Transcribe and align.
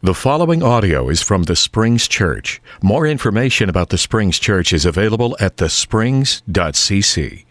The 0.00 0.14
following 0.14 0.62
audio 0.62 1.08
is 1.08 1.22
from 1.22 1.42
the 1.42 1.56
Springs 1.56 2.06
Church. 2.06 2.62
More 2.80 3.04
information 3.04 3.68
about 3.68 3.88
the 3.88 3.98
Springs 3.98 4.38
Church 4.38 4.72
is 4.72 4.84
available 4.84 5.36
at 5.40 5.56
thesprings.cc. 5.56 7.44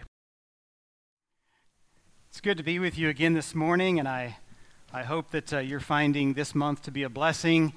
It's 2.30 2.42
good 2.42 2.56
to 2.56 2.64
be 2.64 2.80
with 2.80 2.98
you 2.98 3.10
again 3.10 3.34
this 3.34 3.54
morning, 3.54 4.00
and 4.00 4.08
I, 4.08 4.38
I 4.94 5.04
hope 5.04 5.32
that 5.32 5.52
uh, 5.52 5.60
you're 5.60 5.82
finding 5.82 6.36
this 6.36 6.56
month 6.56 6.84
to 6.84 6.92
be 6.92 7.04
a 7.04 7.10
blessing. 7.10 7.74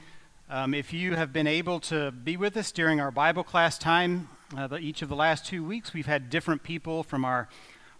Um, 0.48 0.72
if 0.72 0.92
you 0.92 1.16
have 1.16 1.32
been 1.32 1.48
able 1.48 1.80
to 1.80 2.12
be 2.12 2.36
with 2.36 2.56
us 2.56 2.70
during 2.70 3.00
our 3.00 3.10
Bible 3.10 3.42
class 3.42 3.76
time, 3.76 4.28
uh, 4.56 4.68
the, 4.68 4.78
each 4.78 5.02
of 5.02 5.08
the 5.08 5.16
last 5.16 5.46
two 5.46 5.64
weeks, 5.64 5.92
we've 5.92 6.06
had 6.06 6.30
different 6.30 6.62
people 6.62 7.02
from 7.02 7.24
our, 7.24 7.48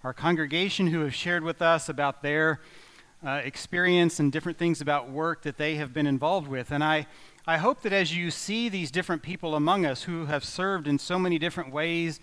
our 0.05 0.15
congregation 0.15 0.87
who 0.87 1.01
have 1.01 1.17
shared 1.17 1.43
with 1.43 1.61
us 1.61 1.89
about 1.89 2.23
their 2.23 2.61
uh, 3.25 3.41
experience 3.45 4.19
and 4.19 4.33
different 4.33 4.59
things 4.59 4.81
about 4.81 5.11
work 5.11 5.43
that 5.43 5.57
they 5.57 5.77
have 5.77 5.93
been 5.93 6.07
involved 6.07 6.49
with. 6.49 6.71
And 6.71 6.83
I, 6.83 7.07
I 7.47 7.59
hope 7.59 7.83
that 7.83 7.93
as 7.93 8.17
you 8.17 8.31
see 8.31 8.69
these 8.69 8.91
different 8.91 9.23
people 9.23 9.55
among 9.55 9.85
us 9.85 10.05
who 10.05 10.27
have 10.27 10.45
served 10.45 10.87
in 10.87 10.99
so 10.99 11.19
many 11.19 11.39
different 11.39 11.73
ways 11.73 12.21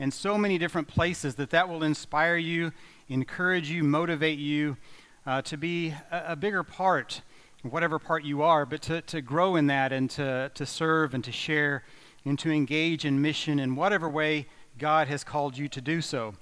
in 0.00 0.10
so 0.10 0.38
many 0.38 0.56
different 0.56 0.88
places, 0.88 1.34
that 1.34 1.50
that 1.50 1.68
will 1.68 1.82
inspire 1.82 2.38
you, 2.38 2.72
encourage 3.08 3.70
you, 3.70 3.84
motivate 3.84 4.38
you 4.38 4.78
uh, 5.26 5.42
to 5.42 5.58
be 5.58 5.90
a, 6.10 6.24
a, 6.28 6.36
bigger 6.36 6.62
part, 6.62 7.20
whatever 7.62 7.98
part 7.98 8.24
you 8.24 8.40
are, 8.40 8.64
but 8.64 8.80
to, 8.80 9.02
to 9.02 9.20
grow 9.20 9.56
in 9.56 9.66
that 9.66 9.92
and 9.92 10.08
to, 10.08 10.50
to 10.54 10.64
serve 10.64 11.12
and 11.12 11.22
to 11.22 11.30
share 11.30 11.84
and 12.24 12.38
to 12.38 12.50
engage 12.50 13.04
in 13.04 13.20
mission 13.20 13.60
in 13.60 13.76
whatever 13.76 14.08
way 14.08 14.46
God 14.78 15.06
has 15.08 15.22
called 15.22 15.58
you 15.58 15.68
to 15.68 15.82
do 15.82 16.00
so. 16.00 16.34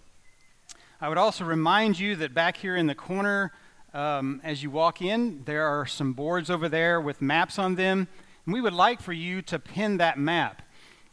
I 1.01 1.09
would 1.09 1.19
also 1.19 1.45
remind 1.45 1.99
you 1.99 2.15
that 2.15 2.33
back 2.33 2.59
here 2.59 2.77
in 2.77 2.87
the 2.87 2.95
corner, 2.95 3.52
um, 3.98 4.41
as 4.45 4.62
you 4.62 4.70
walk 4.70 5.02
in, 5.02 5.43
there 5.45 5.66
are 5.66 5.84
some 5.84 6.12
boards 6.12 6.51
over 6.51 6.69
there 6.69 7.01
with 7.01 7.20
maps 7.20 7.59
on 7.59 7.75
them. 7.75 8.07
And 8.47 8.55
we 8.55 8.61
would 8.61 8.73
like 8.73 9.01
for 9.01 9.12
you 9.12 9.43
to 9.43 9.59
pin 9.59 9.97
that 9.97 10.16
map 10.16 10.62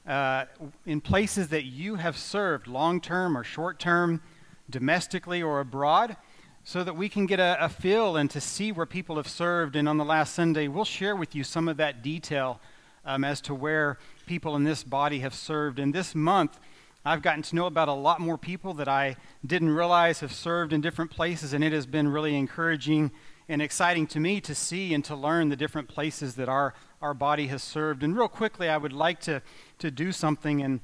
uh, 0.05 0.45
in 0.85 1.01
places 1.01 1.47
that 1.47 1.65
you 1.65 1.95
have 1.95 2.15
served, 2.15 2.67
long 2.67 3.01
term 3.01 3.35
or 3.35 3.43
short 3.43 3.79
term, 3.79 4.21
domestically 4.69 5.41
or 5.41 5.61
abroad, 5.61 6.15
so 6.63 6.83
that 6.83 6.95
we 6.95 7.09
can 7.09 7.25
get 7.25 7.39
a, 7.39 7.57
a 7.59 7.69
feel 7.69 8.17
and 8.17 8.29
to 8.29 8.39
see 8.39 8.71
where 8.71 8.85
people 8.85 9.15
have 9.15 9.27
served. 9.27 9.75
And 9.75 9.89
on 9.89 9.97
the 9.97 10.05
last 10.05 10.35
Sunday, 10.35 10.67
we'll 10.67 10.85
share 10.85 11.15
with 11.15 11.33
you 11.33 11.43
some 11.43 11.67
of 11.67 11.77
that 11.77 12.03
detail 12.03 12.59
um, 13.03 13.23
as 13.23 13.41
to 13.41 13.55
where 13.55 13.97
people 14.27 14.55
in 14.55 14.63
this 14.63 14.83
body 14.83 15.19
have 15.19 15.33
served. 15.33 15.79
And 15.79 15.91
this 15.91 16.13
month, 16.13 16.59
I've 17.07 17.21
gotten 17.21 17.43
to 17.43 17.55
know 17.55 17.67
about 17.67 17.87
a 17.87 17.93
lot 17.93 18.19
more 18.19 18.35
people 18.35 18.73
that 18.73 18.87
I 18.87 19.15
didn't 19.45 19.69
realize 19.69 20.21
have 20.21 20.33
served 20.33 20.73
in 20.73 20.81
different 20.81 21.11
places, 21.11 21.53
and 21.53 21.63
it 21.63 21.71
has 21.71 21.85
been 21.85 22.07
really 22.07 22.35
encouraging 22.35 23.11
and 23.47 23.61
exciting 23.61 24.07
to 24.07 24.19
me 24.19 24.41
to 24.41 24.55
see 24.55 24.91
and 24.91 25.05
to 25.05 25.15
learn 25.15 25.49
the 25.49 25.55
different 25.55 25.87
places 25.87 26.33
that 26.33 26.49
our, 26.49 26.73
our 27.03 27.13
body 27.13 27.45
has 27.45 27.61
served. 27.61 28.01
And 28.01 28.17
real 28.17 28.27
quickly, 28.27 28.69
I 28.69 28.77
would 28.77 28.91
like 28.91 29.19
to, 29.21 29.43
to 29.77 29.91
do 29.91 30.11
something, 30.11 30.63
and 30.63 30.79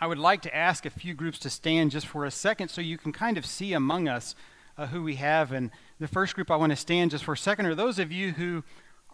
I 0.00 0.06
would 0.06 0.18
like 0.18 0.40
to 0.42 0.56
ask 0.56 0.86
a 0.86 0.90
few 0.90 1.12
groups 1.12 1.38
to 1.40 1.50
stand 1.50 1.90
just 1.90 2.06
for 2.06 2.24
a 2.24 2.30
second 2.30 2.68
so 2.68 2.80
you 2.80 2.96
can 2.96 3.12
kind 3.12 3.36
of 3.36 3.44
see 3.44 3.74
among 3.74 4.08
us 4.08 4.34
uh, 4.78 4.86
who 4.86 5.02
we 5.02 5.16
have. 5.16 5.52
And 5.52 5.70
the 6.00 6.08
first 6.08 6.34
group 6.34 6.50
I 6.50 6.56
want 6.56 6.70
to 6.70 6.76
stand 6.76 7.10
just 7.10 7.24
for 7.24 7.34
a 7.34 7.36
second 7.36 7.66
are 7.66 7.74
those 7.74 7.98
of 7.98 8.10
you 8.10 8.32
who 8.32 8.64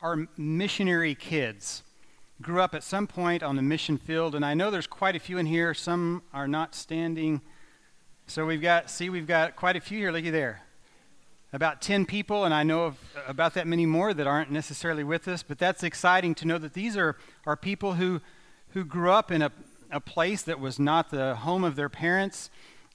are 0.01 0.29
missionary 0.37 1.17
kids 1.17 1.83
grew 2.41 2.61
up 2.61 2.75
at 2.75 2.85
some 2.85 3.07
point 3.07 3.43
on 3.43 3.57
the 3.57 3.63
mission 3.63 3.99
field, 3.99 4.35
and 4.35 4.45
I 4.45 4.55
know 4.55 4.71
there's 4.71 4.87
quite 4.87 5.17
a 5.17 5.19
few 5.19 5.39
in 5.39 5.47
here. 5.47 5.75
Some 5.75 6.23
are 6.33 6.47
not 6.47 6.75
standing. 6.75 7.41
So 8.27 8.47
we've 8.47 8.63
got, 8.63 8.91
see, 8.91 9.11
we've 9.11 9.27
got 9.27 9.57
quite 9.57 9.77
a 9.77 9.81
few 9.81 9.99
here. 9.99 10.13
Looky 10.13 10.31
there. 10.31 10.63
About 11.53 11.81
10 11.81 12.05
people, 12.05 12.45
and 12.45 12.53
I 12.53 12.63
know 12.63 12.85
of 12.85 12.99
about 13.27 13.55
that 13.55 13.67
many 13.67 13.87
more 13.87 14.13
that 14.13 14.27
aren't 14.27 14.51
necessarily 14.51 15.03
with 15.03 15.27
us, 15.27 15.43
but 15.43 15.59
that's 15.59 15.83
exciting 15.83 16.35
to 16.37 16.47
know 16.47 16.59
that 16.59 16.75
these 16.75 16.97
are, 16.97 17.17
are 17.47 17.57
people 17.57 17.95
who, 17.95 18.21
who 18.71 18.85
grew 18.85 19.11
up 19.11 19.33
in 19.33 19.43
a, 19.43 19.51
a 19.91 19.99
place 19.99 20.43
that 20.43 20.61
was 20.61 20.79
not 20.79 21.11
the 21.11 21.37
home 21.37 21.65
of 21.65 21.75
their 21.75 21.89
parents. 21.89 22.51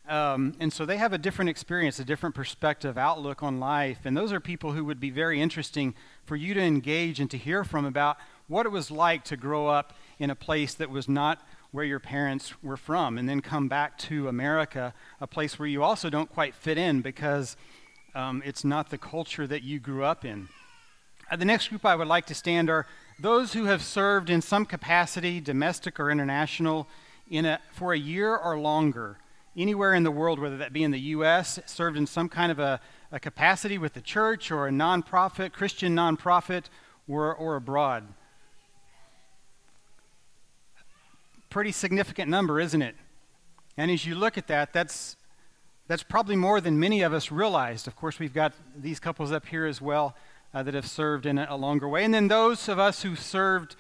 Um, 0.07 0.55
and 0.59 0.72
so 0.72 0.85
they 0.85 0.97
have 0.97 1.13
a 1.13 1.17
different 1.17 1.50
experience, 1.50 1.97
a 1.97 2.06
different 2.06 2.35
perspective, 2.35 2.97
outlook 2.97 3.41
on 3.41 3.59
life. 3.59 4.01
And 4.06 4.16
those 4.16 4.31
are 4.31 4.40
people 4.40 4.73
who 4.73 4.85
would 4.85 5.00
be 5.00 5.09
very 5.09 5.41
interesting 5.41 5.96
for 6.25 6.35
you 6.35 6.53
to 6.53 6.62
engage 6.62 7.19
and 7.19 7.31
to 7.31 7.38
hear 7.38 7.63
from 7.63 7.85
about 7.85 8.17
what 8.47 8.65
it 8.65 8.69
was 8.69 8.91
like 8.91 9.23
to 9.25 9.37
grow 9.37 9.67
up 9.67 9.93
in 10.19 10.29
a 10.29 10.35
place 10.35 10.73
that 10.75 10.89
was 10.89 11.07
not 11.07 11.41
where 11.71 11.85
your 11.85 11.99
parents 11.99 12.53
were 12.61 12.77
from, 12.77 13.17
and 13.17 13.27
then 13.27 13.41
come 13.41 13.67
back 13.67 13.97
to 13.97 14.27
America, 14.27 14.93
a 15.19 15.25
place 15.25 15.57
where 15.57 15.67
you 15.67 15.81
also 15.81 16.09
don't 16.09 16.31
quite 16.31 16.53
fit 16.53 16.77
in 16.77 17.01
because 17.01 17.57
um, 18.13 18.43
it's 18.45 18.63
not 18.63 18.91
the 18.91 18.97
culture 18.97 19.47
that 19.47 19.63
you 19.63 19.79
grew 19.79 20.03
up 20.03 20.23
in. 20.23 20.47
Uh, 21.31 21.35
the 21.35 21.45
next 21.45 21.69
group 21.69 21.83
I 21.83 21.95
would 21.95 22.07
like 22.07 22.27
to 22.27 22.35
stand 22.35 22.69
are 22.69 22.85
those 23.19 23.53
who 23.53 23.65
have 23.65 23.81
served 23.81 24.29
in 24.29 24.41
some 24.41 24.65
capacity, 24.65 25.39
domestic 25.39 25.99
or 25.99 26.11
international, 26.11 26.87
in 27.29 27.45
a, 27.45 27.59
for 27.71 27.93
a 27.93 27.97
year 27.97 28.35
or 28.35 28.59
longer, 28.59 29.17
anywhere 29.57 29.95
in 29.95 30.03
the 30.03 30.11
world, 30.11 30.39
whether 30.39 30.57
that 30.57 30.73
be 30.73 30.83
in 30.83 30.91
the 30.91 30.99
U.S., 30.99 31.59
served 31.65 31.97
in 31.97 32.05
some 32.05 32.29
kind 32.29 32.51
of 32.51 32.59
a, 32.59 32.79
a 33.11 33.19
capacity 33.19 33.77
with 33.77 33.93
the 33.93 34.01
church 34.01 34.51
or 34.51 34.67
a 34.67 34.71
nonprofit, 34.71 35.53
Christian 35.53 35.95
nonprofit, 35.95 36.65
or, 37.07 37.33
or 37.33 37.55
abroad. 37.55 38.05
Pretty 41.53 41.72
significant 41.72 42.31
number, 42.31 42.59
isn't 42.59 42.81
it? 42.81 42.96
And 43.78 43.91
as 43.91 44.08
you 44.08 44.16
look 44.16 44.40
at 44.40 44.47
that, 44.47 44.74
that's, 44.74 45.16
that's 45.88 46.02
probably 46.02 46.36
more 46.36 46.59
than 46.59 46.80
many 46.80 47.03
of 47.03 47.14
us 47.14 47.31
realized. 47.31 47.86
Of 47.86 47.96
course, 47.96 48.18
we've 48.18 48.34
got 48.34 48.53
these 48.75 49.00
couples 49.00 49.31
up 49.31 49.46
here 49.46 49.68
as 49.68 49.80
well 49.80 50.16
uh, 50.52 50.64
that 50.64 50.74
have 50.74 50.88
served 50.88 51.28
in 51.28 51.38
a, 51.38 51.56
longer 51.56 51.88
way. 51.88 52.06
And 52.06 52.12
then 52.12 52.28
those 52.28 52.68
of 52.68 52.80
us 52.80 53.03
who 53.03 53.16
served 53.16 53.75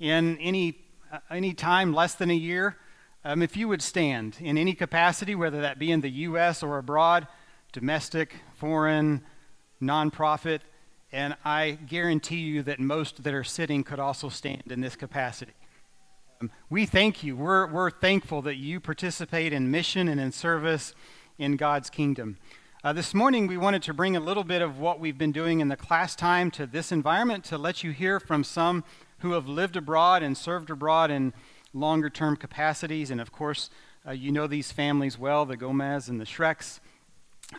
in 0.00 0.36
any, 0.38 0.80
uh, 1.12 1.18
any 1.30 1.54
time 1.54 1.94
less 1.94 2.16
than 2.16 2.28
a 2.28 2.34
year, 2.34 2.76
um, 3.24 3.40
if 3.40 3.56
you 3.56 3.68
would 3.68 3.82
stand 3.82 4.38
in 4.40 4.58
any 4.58 4.74
capacity, 4.74 5.36
whether 5.36 5.60
that 5.60 5.78
be 5.78 5.92
in 5.92 6.00
the 6.00 6.10
U.S. 6.10 6.60
or 6.60 6.76
abroad, 6.76 7.28
domestic, 7.70 8.34
foreign, 8.56 9.22
nonprofit, 9.80 10.58
and 11.12 11.36
I 11.44 11.78
guarantee 11.86 12.40
you 12.40 12.64
that 12.64 12.80
most 12.80 13.22
that 13.22 13.32
are 13.32 13.44
sitting 13.44 13.84
could 13.84 14.00
also 14.00 14.28
stand 14.28 14.72
in 14.72 14.80
this 14.80 14.96
capacity. 14.96 15.52
We 16.70 16.86
thank 16.86 17.22
you. 17.22 17.36
We're, 17.36 17.66
we're 17.66 17.90
thankful 17.90 18.42
that 18.42 18.56
you 18.56 18.80
participate 18.80 19.52
in 19.52 19.70
mission 19.70 20.08
and 20.08 20.20
in 20.20 20.32
service 20.32 20.94
in 21.38 21.56
God's 21.56 21.90
kingdom. 21.90 22.38
Uh, 22.84 22.92
this 22.92 23.14
morning, 23.14 23.46
we 23.46 23.56
wanted 23.56 23.82
to 23.84 23.94
bring 23.94 24.16
a 24.16 24.20
little 24.20 24.42
bit 24.42 24.62
of 24.62 24.78
what 24.78 24.98
we've 24.98 25.18
been 25.18 25.32
doing 25.32 25.60
in 25.60 25.68
the 25.68 25.76
class 25.76 26.16
time 26.16 26.50
to 26.50 26.66
this 26.66 26.90
environment 26.90 27.44
to 27.44 27.56
let 27.56 27.84
you 27.84 27.92
hear 27.92 28.18
from 28.18 28.42
some 28.42 28.82
who 29.18 29.32
have 29.32 29.46
lived 29.46 29.76
abroad 29.76 30.22
and 30.22 30.36
served 30.36 30.70
abroad 30.70 31.10
in 31.10 31.32
longer 31.72 32.10
term 32.10 32.36
capacities. 32.36 33.10
And 33.10 33.20
of 33.20 33.30
course, 33.30 33.70
uh, 34.06 34.10
you 34.10 34.32
know 34.32 34.46
these 34.46 34.72
families 34.72 35.18
well 35.18 35.46
the 35.46 35.56
Gomez 35.56 36.08
and 36.08 36.20
the 36.20 36.24
Shreks, 36.24 36.80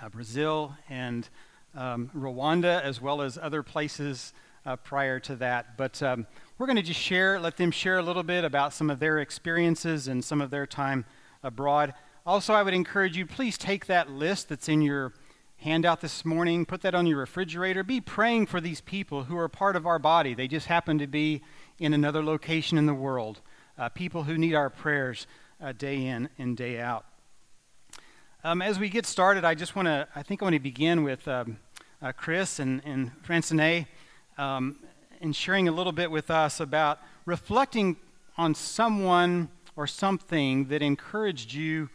uh, 0.02 0.10
Brazil 0.10 0.76
and 0.90 1.30
um, 1.76 2.12
Rwanda, 2.16 2.82
as 2.82 3.00
well 3.00 3.22
as 3.22 3.38
other 3.38 3.64
places 3.64 4.34
uh, 4.66 4.76
prior 4.78 5.20
to 5.22 5.36
that. 5.38 5.78
But 5.78 6.02
um, 6.02 6.28
we're 6.58 6.68
going 6.68 6.78
to 6.78 6.82
just 6.82 7.00
share, 7.00 7.40
let 7.40 7.58
them 7.58 7.72
share 7.72 7.98
a 7.98 8.04
little 8.04 8.24
bit 8.24 8.44
about 8.44 8.74
some 8.74 8.90
of 8.90 9.00
their 9.00 9.20
experiences 9.20 10.08
and 10.08 10.24
some 10.24 10.42
of 10.42 10.50
their 10.50 10.66
time 10.66 11.06
abroad. 11.44 11.94
Also, 12.26 12.54
I 12.54 12.64
would 12.64 12.74
encourage 12.74 13.18
you, 13.18 13.26
please 13.26 13.58
take 13.58 13.86
that 13.88 14.10
list 14.10 14.50
that's 14.50 14.70
in 14.70 14.82
your 14.82 15.14
handout 15.58 16.02
this 16.02 16.26
morning, 16.26 16.66
put 16.66 16.82
that 16.82 16.96
on 16.96 17.06
your 17.06 17.18
refrigerator. 17.18 17.84
Be 17.84 18.02
praying 18.02 18.46
for 18.48 18.60
these 18.62 18.82
people 18.82 19.26
who 19.26 19.38
are 19.38 19.50
part 19.50 19.76
of 19.76 19.86
our 19.86 20.00
body. 20.00 20.34
They 20.34 20.48
just 20.48 20.68
happen 20.68 20.98
to 21.00 21.08
be 21.08 21.42
in 21.80 21.94
another 21.94 22.24
location 22.24 22.78
in 22.78 22.86
the 22.86 22.94
world. 22.94 23.42
Uh, 23.78 23.90
people 23.90 24.24
who 24.24 24.38
need 24.38 24.56
our 24.56 24.70
prayers 24.70 25.26
uh, 25.62 25.72
day 25.72 26.06
in 26.06 26.30
and 26.38 26.56
day 26.56 26.80
out. 26.80 27.06
Um, 28.44 28.62
as 28.62 28.78
we 28.78 28.90
get 28.90 29.06
started, 29.06 29.46
I 29.46 29.56
just 29.56 29.76
want 29.76 29.88
to, 29.88 30.08
I 30.16 30.22
think 30.22 30.42
I 30.42 30.46
want 30.46 30.54
to 30.54 30.60
begin 30.60 31.04
with 31.04 31.26
um, 31.28 31.60
uh, 32.02 32.12
Chris 32.12 32.60
and, 32.60 32.82
and 32.84 33.12
Francine. 33.24 33.88
Um, 34.38 34.78
and 35.24 35.34
sharing 35.34 35.70
a 35.70 35.72
little 35.72 35.94
bit 35.94 36.12
with 36.12 36.30
us 36.30 36.60
about 36.60 37.00
reflecting 37.26 37.96
on 38.38 38.54
someone 38.54 39.50
or 39.76 39.88
something 39.88 40.66
that 40.66 40.82
encouraged 40.82 41.54
you 41.54 41.90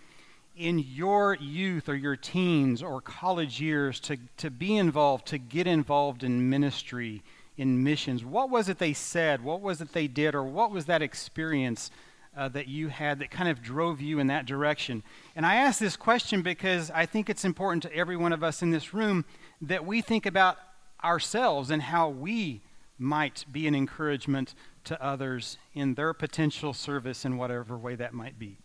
in 0.57 0.79
your 0.79 1.35
youth 1.35 1.89
or 1.89 1.95
your 1.95 2.17
teens 2.17 2.83
or 2.83 3.01
college 3.01 3.61
years 3.61 4.01
to, 4.01 4.17
to 4.39 4.51
be 4.51 4.77
involved, 4.77 5.27
to 5.27 5.39
get 5.39 5.67
involved 5.67 6.25
in 6.25 6.49
ministry, 6.49 7.23
in 7.57 7.85
missions. 7.85 8.25
What 8.25 8.51
was 8.51 8.69
it 8.69 8.79
they 8.79 8.95
said? 8.95 9.45
What 9.45 9.61
was 9.61 9.81
it 9.81 9.93
they 9.93 10.09
did? 10.09 10.35
Or 10.35 10.43
what 10.43 10.71
was 10.71 10.87
that 10.87 11.03
experience 11.03 11.91
uh, 12.37 12.49
that 12.49 12.67
you 12.67 12.89
had 12.89 13.19
that 13.19 13.31
kind 13.31 13.49
of 13.49 13.63
drove 13.63 14.01
you 14.01 14.19
in 14.19 14.27
that 14.29 14.47
direction? 14.47 15.03
And 15.37 15.45
I 15.45 15.57
ask 15.57 15.79
this 15.79 15.97
question 15.97 16.43
because 16.43 16.91
I 16.91 17.07
think 17.07 17.29
it's 17.29 17.45
important 17.45 17.83
to 17.85 17.95
every 17.95 18.17
one 18.17 18.33
of 18.33 18.43
us 18.43 18.63
in 18.63 18.71
this 18.71 18.95
room 18.95 19.25
that 19.61 19.85
we 19.85 20.01
think 20.01 20.25
about 20.25 20.57
ourselves 21.03 21.71
and 21.71 21.83
how 21.83 22.09
we 22.09 22.63
might 22.99 23.45
be 23.51 23.67
an 23.67 23.75
encouragement 23.75 24.55
to 24.85 25.01
others 25.03 25.59
in 25.75 25.95
their 25.95 26.13
potential 26.13 26.73
service 26.73 27.25
in 27.25 27.37
whatever 27.37 27.77
way 27.77 27.95
that 27.95 28.13
might 28.13 28.39
be? 28.39 28.59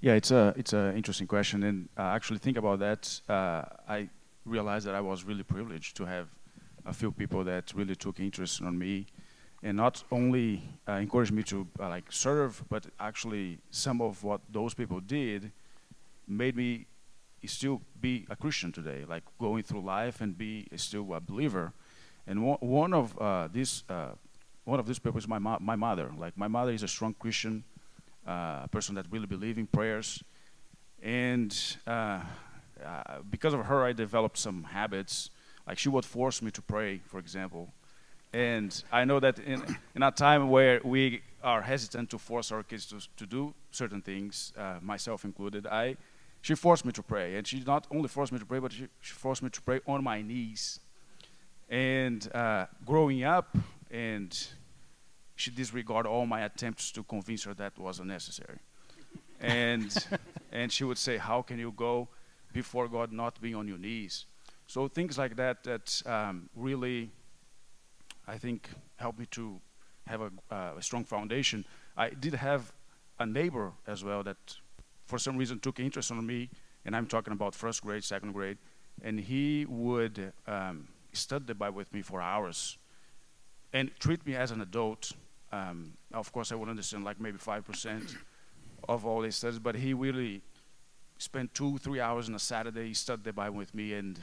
Yeah, 0.00 0.14
it's 0.14 0.30
a 0.30 0.54
it's 0.56 0.72
an 0.72 0.96
interesting 0.96 1.26
question, 1.26 1.62
and 1.62 1.88
uh, 1.96 2.02
actually 2.02 2.38
think 2.38 2.56
about 2.56 2.78
that. 2.80 3.20
Uh, 3.28 3.64
I 3.88 4.08
realized 4.44 4.86
that 4.86 4.94
I 4.94 5.00
was 5.00 5.24
really 5.24 5.42
privileged 5.42 5.96
to 5.96 6.04
have 6.04 6.28
a 6.84 6.92
few 6.92 7.10
people 7.10 7.42
that 7.44 7.72
really 7.74 7.96
took 7.96 8.20
interest 8.20 8.60
in 8.60 8.78
me, 8.78 9.06
and 9.62 9.76
not 9.76 10.04
only 10.12 10.62
uh, 10.88 10.92
encouraged 10.92 11.32
me 11.32 11.42
to 11.44 11.66
uh, 11.80 11.88
like 11.88 12.12
serve, 12.12 12.62
but 12.68 12.86
actually 13.00 13.58
some 13.70 14.00
of 14.00 14.22
what 14.22 14.40
those 14.52 14.74
people 14.74 15.00
did 15.00 15.50
made 16.28 16.56
me 16.56 16.86
still 17.46 17.82
be 18.00 18.26
a 18.30 18.36
Christian 18.36 18.72
today, 18.72 19.04
like 19.08 19.22
going 19.38 19.62
through 19.62 19.82
life 19.82 20.20
and 20.20 20.36
be 20.36 20.66
still 20.76 21.14
a 21.14 21.20
believer. 21.20 21.72
And 22.26 22.44
one, 22.44 22.92
of 22.92 23.16
uh, 23.18 23.48
these 23.52 23.84
uh, 23.88 24.10
one 24.64 24.80
of 24.80 24.86
these 24.86 24.98
people 24.98 25.18
is 25.18 25.28
my 25.28 25.38
mo- 25.38 25.58
my 25.60 25.76
mother. 25.76 26.10
Like 26.18 26.36
my 26.36 26.48
mother 26.48 26.72
is 26.72 26.82
a 26.82 26.88
strong 26.88 27.14
Christian, 27.14 27.64
uh, 28.26 28.66
person 28.66 28.94
that 28.96 29.06
really 29.10 29.26
believes 29.26 29.58
in 29.58 29.66
prayers, 29.66 30.24
and 31.02 31.56
uh, 31.86 32.20
uh, 32.84 33.02
because 33.30 33.54
of 33.54 33.64
her, 33.66 33.84
I 33.84 33.92
developed 33.92 34.38
some 34.38 34.64
habits. 34.64 35.30
Like 35.66 35.78
she 35.78 35.88
would 35.88 36.04
force 36.04 36.42
me 36.42 36.50
to 36.52 36.62
pray, 36.62 37.00
for 37.06 37.18
example. 37.18 37.72
And 38.32 38.82
I 38.92 39.04
know 39.04 39.20
that 39.20 39.38
in, 39.38 39.62
in 39.94 40.02
a 40.02 40.10
time 40.10 40.50
where 40.50 40.80
we 40.84 41.22
are 41.42 41.62
hesitant 41.62 42.10
to 42.10 42.18
force 42.18 42.52
our 42.52 42.62
kids 42.62 42.86
to, 42.86 42.98
to 43.16 43.26
do 43.26 43.54
certain 43.70 44.02
things, 44.02 44.52
uh, 44.58 44.78
myself 44.82 45.24
included, 45.24 45.66
I, 45.66 45.96
she 46.42 46.54
forced 46.54 46.84
me 46.84 46.92
to 46.92 47.02
pray. 47.02 47.36
And 47.36 47.46
she 47.46 47.60
not 47.60 47.86
only 47.90 48.08
forced 48.08 48.32
me 48.32 48.38
to 48.38 48.46
pray, 48.46 48.58
but 48.58 48.72
she, 48.72 48.88
she 49.00 49.12
forced 49.12 49.42
me 49.42 49.50
to 49.50 49.62
pray 49.62 49.80
on 49.86 50.02
my 50.04 50.22
knees. 50.22 50.80
And 51.68 52.28
uh, 52.34 52.66
growing 52.84 53.24
up, 53.24 53.56
and 53.90 54.36
she 55.34 55.50
disregarded 55.50 56.08
all 56.08 56.26
my 56.26 56.42
attempts 56.42 56.90
to 56.92 57.02
convince 57.02 57.44
her 57.44 57.54
that 57.54 57.78
wasn't 57.78 58.08
necessary. 58.08 58.58
And, 59.40 59.94
and 60.52 60.72
she 60.72 60.84
would 60.84 60.98
say, 60.98 61.18
How 61.18 61.42
can 61.42 61.58
you 61.58 61.72
go 61.76 62.08
before 62.52 62.88
God 62.88 63.12
not 63.12 63.40
being 63.40 63.54
on 63.54 63.68
your 63.68 63.78
knees? 63.78 64.26
So 64.66 64.88
things 64.88 65.18
like 65.18 65.36
that 65.36 65.62
that 65.64 66.02
um, 66.06 66.48
really, 66.56 67.10
I 68.26 68.38
think, 68.38 68.68
helped 68.96 69.18
me 69.18 69.26
to 69.32 69.60
have 70.06 70.20
a, 70.20 70.30
uh, 70.50 70.72
a 70.78 70.82
strong 70.82 71.04
foundation. 71.04 71.64
I 71.96 72.10
did 72.10 72.34
have 72.34 72.72
a 73.18 73.26
neighbor 73.26 73.72
as 73.86 74.02
well 74.02 74.22
that, 74.24 74.56
for 75.06 75.18
some 75.18 75.36
reason, 75.36 75.58
took 75.58 75.80
interest 75.80 76.10
in 76.10 76.26
me, 76.26 76.50
and 76.84 76.94
I'm 76.96 77.06
talking 77.06 77.32
about 77.32 77.54
first 77.54 77.82
grade, 77.82 78.04
second 78.04 78.32
grade, 78.32 78.58
and 79.02 79.18
he 79.18 79.66
would 79.66 80.32
um, 80.46 80.88
study 81.12 81.44
the 81.46 81.54
Bible 81.54 81.76
with 81.76 81.92
me 81.92 82.02
for 82.02 82.20
hours 82.20 82.78
and 83.72 83.90
treat 83.98 84.24
me 84.26 84.34
as 84.34 84.50
an 84.50 84.60
adult. 84.60 85.12
Um, 85.52 85.94
of 86.12 86.32
course, 86.32 86.52
I 86.52 86.54
would 86.54 86.68
understand 86.68 87.04
like 87.04 87.20
maybe 87.20 87.38
5% 87.38 88.16
of 88.88 89.06
all 89.06 89.22
his 89.22 89.36
studies, 89.36 89.58
but 89.58 89.74
he 89.74 89.94
really 89.94 90.42
spent 91.18 91.54
two, 91.54 91.78
three 91.78 92.00
hours 92.00 92.28
on 92.28 92.34
a 92.34 92.38
Saturday, 92.38 92.88
he 92.88 92.94
studied 92.94 93.24
the 93.24 93.32
Bible 93.32 93.56
with 93.56 93.74
me, 93.74 93.94
and 93.94 94.20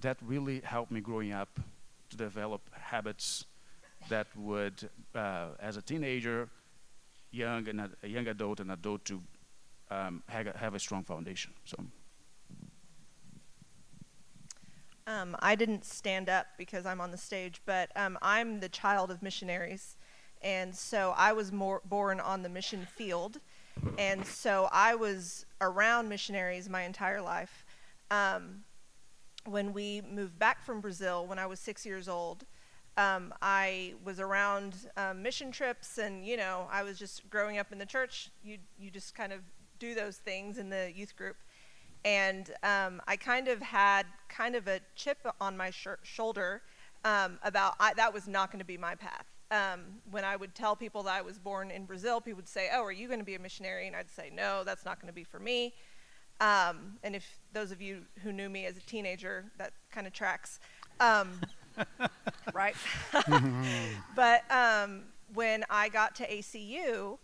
that 0.00 0.16
really 0.22 0.60
helped 0.60 0.92
me 0.92 1.00
growing 1.00 1.32
up 1.32 1.58
to 2.10 2.16
develop 2.16 2.62
habits 2.72 3.44
that 4.08 4.26
would, 4.36 4.88
uh, 5.14 5.48
as 5.60 5.76
a 5.76 5.82
teenager, 5.82 6.48
young 7.32 7.68
and 7.68 7.80
a, 7.80 7.90
a, 8.02 8.08
young 8.08 8.28
adult 8.28 8.60
and 8.60 8.70
adult, 8.70 9.04
to 9.04 9.20
um, 9.90 10.22
have, 10.28 10.46
a, 10.46 10.58
have 10.58 10.74
a 10.74 10.78
strong 10.78 11.04
foundation. 11.04 11.52
So. 11.64 11.76
Um, 15.06 15.36
I 15.38 15.54
didn't 15.54 15.84
stand 15.84 16.28
up 16.28 16.46
because 16.58 16.84
I'm 16.84 17.00
on 17.00 17.12
the 17.12 17.16
stage, 17.16 17.62
but 17.64 17.90
um, 17.94 18.18
I'm 18.22 18.58
the 18.58 18.68
child 18.68 19.10
of 19.10 19.22
missionaries. 19.22 19.96
And 20.42 20.74
so 20.74 21.14
I 21.16 21.32
was 21.32 21.52
more 21.52 21.80
born 21.84 22.18
on 22.18 22.42
the 22.42 22.48
mission 22.48 22.86
field. 22.96 23.40
And 23.98 24.24
so 24.26 24.68
I 24.72 24.94
was 24.94 25.46
around 25.60 26.08
missionaries 26.08 26.68
my 26.68 26.82
entire 26.82 27.22
life. 27.22 27.64
Um, 28.10 28.64
when 29.44 29.72
we 29.72 30.02
moved 30.10 30.38
back 30.38 30.64
from 30.64 30.80
Brazil 30.80 31.26
when 31.26 31.38
I 31.38 31.46
was 31.46 31.60
six 31.60 31.86
years 31.86 32.08
old, 32.08 32.44
um, 32.96 33.34
I 33.42 33.94
was 34.04 34.20
around 34.20 34.74
um, 34.96 35.22
mission 35.22 35.52
trips, 35.52 35.98
and 35.98 36.26
you 36.26 36.36
know, 36.36 36.66
I 36.72 36.82
was 36.82 36.98
just 36.98 37.28
growing 37.28 37.58
up 37.58 37.70
in 37.70 37.78
the 37.78 37.86
church. 37.86 38.30
You 38.42 38.58
you 38.78 38.90
just 38.90 39.14
kind 39.14 39.32
of 39.32 39.40
do 39.78 39.94
those 39.94 40.16
things 40.16 40.58
in 40.58 40.68
the 40.68 40.92
youth 40.94 41.16
group, 41.16 41.36
and 42.04 42.50
um, 42.62 43.02
I 43.06 43.16
kind 43.16 43.48
of 43.48 43.60
had 43.60 44.06
kind 44.28 44.54
of 44.54 44.68
a 44.68 44.80
chip 44.94 45.18
on 45.40 45.56
my 45.56 45.70
sh- 45.70 45.88
shoulder 46.02 46.62
um, 47.04 47.38
about 47.42 47.74
I, 47.80 47.94
that 47.94 48.12
was 48.12 48.26
not 48.28 48.50
going 48.50 48.60
to 48.60 48.66
be 48.66 48.76
my 48.76 48.94
path. 48.94 49.26
Um, 49.50 49.80
when 50.10 50.24
I 50.24 50.34
would 50.34 50.54
tell 50.54 50.74
people 50.74 51.04
that 51.04 51.14
I 51.14 51.22
was 51.22 51.38
born 51.38 51.70
in 51.70 51.84
Brazil, 51.84 52.20
people 52.20 52.36
would 52.36 52.48
say, 52.48 52.68
"Oh, 52.72 52.82
are 52.82 52.92
you 52.92 53.06
going 53.06 53.20
to 53.20 53.24
be 53.24 53.34
a 53.34 53.38
missionary?" 53.38 53.86
And 53.86 53.94
I'd 53.94 54.10
say, 54.10 54.30
"No, 54.32 54.62
that's 54.64 54.84
not 54.84 55.00
going 55.00 55.08
to 55.08 55.14
be 55.14 55.24
for 55.24 55.38
me." 55.38 55.74
Um, 56.40 56.98
and 57.02 57.16
if 57.16 57.38
those 57.52 57.72
of 57.72 57.80
you 57.80 58.02
who 58.22 58.32
knew 58.32 58.48
me 58.48 58.66
as 58.66 58.76
a 58.76 58.80
teenager, 58.80 59.44
that 59.58 59.72
kind 59.90 60.06
of 60.06 60.12
tracks, 60.12 60.60
um, 61.00 61.40
right? 62.54 62.76
but 64.16 64.42
um, 64.50 65.04
when 65.32 65.64
I 65.70 65.88
got 65.88 66.14
to 66.16 66.28
ACU, 66.28 67.18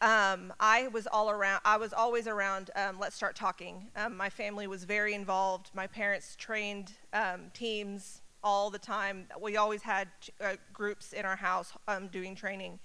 um, 0.00 0.52
I 0.60 0.88
was 0.88 1.06
all 1.06 1.30
around. 1.30 1.60
I 1.64 1.76
was 1.78 1.92
always 1.92 2.26
around. 2.26 2.70
Um, 2.76 2.98
Let's 2.98 3.16
start 3.16 3.34
talking. 3.34 3.88
Um, 3.96 4.16
my 4.16 4.28
family 4.28 4.66
was 4.66 4.84
very 4.84 5.14
involved. 5.14 5.70
My 5.74 5.86
parents 5.86 6.36
trained 6.36 6.92
um, 7.12 7.50
teams 7.54 8.20
all 8.44 8.68
the 8.70 8.78
time. 8.78 9.26
We 9.40 9.56
always 9.56 9.82
had 9.82 10.08
uh, 10.40 10.56
groups 10.72 11.12
in 11.12 11.24
our 11.24 11.36
house 11.36 11.72
um, 11.88 12.08
doing 12.08 12.34
training, 12.34 12.78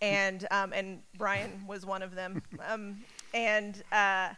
and 0.00 0.46
um, 0.50 0.72
and 0.72 1.02
Bryan 1.18 1.64
was 1.66 1.84
one 1.84 2.02
of 2.02 2.14
them. 2.14 2.42
and 3.34 3.82
uh, 3.92 4.30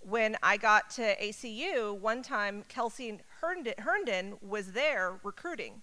when 0.00 0.36
I 0.42 0.58
got 0.58 0.90
to 0.90 1.16
ACU, 1.16 1.98
one 1.98 2.22
time 2.22 2.62
Kelsey 2.68 3.20
Herndon 3.40 4.36
was 4.42 4.72
there 4.72 5.18
recruiting 5.22 5.82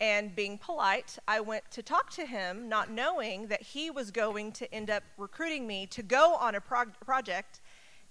and 0.00 0.34
being 0.34 0.58
polite, 0.58 1.18
I 1.26 1.40
went 1.40 1.68
to 1.72 1.82
talk 1.82 2.10
to 2.10 2.24
him, 2.24 2.68
not 2.68 2.90
knowing 2.90 3.48
that 3.48 3.62
he 3.62 3.90
was 3.90 4.10
going 4.10 4.52
to 4.52 4.72
end 4.72 4.90
up 4.90 5.02
recruiting 5.16 5.66
me 5.66 5.86
to 5.86 6.02
go 6.02 6.34
on 6.34 6.54
a 6.54 6.60
prog- 6.60 6.98
project. 7.04 7.60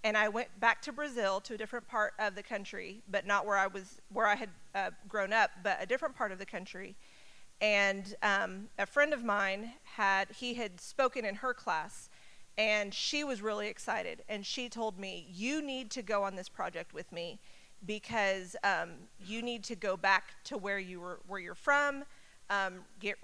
And 0.04 0.18
I 0.18 0.28
went 0.28 0.48
back 0.60 0.82
to 0.84 0.92
Brazil 0.92 1.40
to 1.42 1.54
a 1.54 1.58
different 1.58 1.88
part 1.88 2.14
of 2.20 2.36
the 2.36 2.44
country, 2.44 3.02
but 3.10 3.26
not 3.26 3.46
where 3.46 3.58
I 3.58 3.68
was, 3.68 4.02
where 4.12 4.28
I 4.28 4.36
had 4.36 4.50
uh, 4.76 4.92
grown 5.08 5.32
up, 5.32 5.52
but 5.64 5.78
a 5.82 5.86
different 5.86 6.16
part 6.16 6.32
of 6.32 6.40
the 6.40 6.46
country. 6.46 6.96
And 7.62 8.16
um, 8.22 8.68
a 8.78 8.86
friend 8.86 9.14
of 9.14 9.24
mine 9.24 9.72
had, 9.84 10.30
he 10.32 10.54
had 10.54 10.80
spoken 10.80 11.26
in 11.26 11.36
her 11.36 11.54
class, 11.54 12.10
and 12.58 12.94
she 12.94 13.24
was 13.24 13.42
really 13.42 13.68
excited. 13.68 14.24
And 14.30 14.46
she 14.46 14.70
told 14.70 15.00
me, 15.00 15.28
"You 15.32 15.62
need 15.62 15.90
to 15.92 16.02
go 16.02 16.24
on 16.24 16.36
this 16.36 16.50
project 16.50 16.94
with 16.94 17.12
me." 17.12 17.40
Because 17.86 18.56
um, 18.64 18.92
you 19.26 19.42
need 19.42 19.64
to 19.66 19.76
go 19.76 19.96
back 19.96 20.34
to 20.46 20.58
where 20.58 20.80
you 20.80 21.00
were, 21.00 21.20
where 21.28 21.40
you're 21.40 21.56
from, 21.56 22.04
um, 22.50 22.80
get 23.00 23.18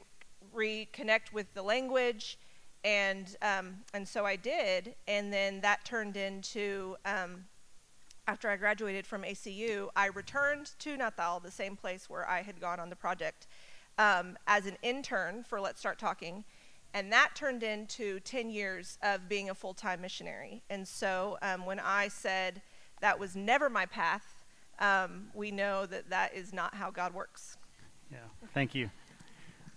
reconnect 0.55 1.33
with 1.33 1.53
the 1.53 1.61
language, 1.61 2.37
and 2.83 3.35
um, 3.41 3.77
and 3.93 4.07
so 4.07 4.25
I 4.25 4.35
did, 4.35 4.95
and 5.07 5.31
then 5.31 5.61
that 5.61 5.85
turned 5.85 6.17
into 6.17 6.95
um, 7.05 7.45
after 8.27 8.49
I 8.49 8.55
graduated 8.55 9.05
from 9.05 9.23
ACU, 9.23 9.89
I 9.95 10.07
returned 10.07 10.71
to 10.79 10.95
Natal, 10.95 11.39
the 11.39 11.51
same 11.51 11.75
place 11.75 12.09
where 12.09 12.29
I 12.29 12.41
had 12.41 12.61
gone 12.61 12.79
on 12.79 12.89
the 12.89 12.95
project, 12.95 13.47
um, 13.97 14.37
as 14.47 14.65
an 14.65 14.77
intern 14.81 15.43
for 15.43 15.59
Let's 15.59 15.79
Start 15.79 15.99
Talking. 15.99 16.45
And 16.93 17.11
that 17.11 17.31
turned 17.35 17.63
into 17.63 18.19
10 18.19 18.49
years 18.49 18.97
of 19.01 19.27
being 19.27 19.49
a 19.49 19.55
full 19.55 19.73
time 19.73 20.01
missionary. 20.01 20.63
And 20.69 20.87
so 20.87 21.37
um, 21.41 21.65
when 21.65 21.79
I 21.79 22.07
said 22.07 22.61
that 23.01 23.19
was 23.19 23.35
never 23.35 23.69
my 23.69 23.85
path, 23.85 24.32
um, 24.79 25.27
we 25.33 25.51
know 25.51 25.85
that 25.85 26.09
that 26.09 26.33
is 26.33 26.53
not 26.53 26.75
how 26.75 26.91
God 26.91 27.13
works. 27.13 27.57
Yeah, 28.11 28.17
thank 28.53 28.75
you. 28.75 28.89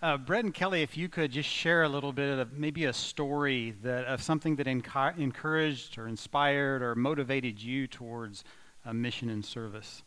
Uh, 0.02 0.18
Brett 0.18 0.44
and 0.44 0.52
Kelly, 0.52 0.82
if 0.82 0.96
you 0.96 1.08
could 1.08 1.32
just 1.32 1.48
share 1.48 1.82
a 1.82 1.88
little 1.88 2.12
bit 2.12 2.38
of 2.38 2.52
maybe 2.52 2.84
a 2.84 2.92
story 2.92 3.74
that 3.82 4.04
of 4.04 4.22
something 4.22 4.56
that 4.56 4.66
enc- 4.66 5.18
encouraged 5.18 5.96
or 5.96 6.06
inspired 6.06 6.82
or 6.82 6.94
motivated 6.94 7.62
you 7.62 7.86
towards 7.86 8.44
a 8.84 8.92
mission 8.92 9.30
and 9.30 9.44
service. 9.44 10.02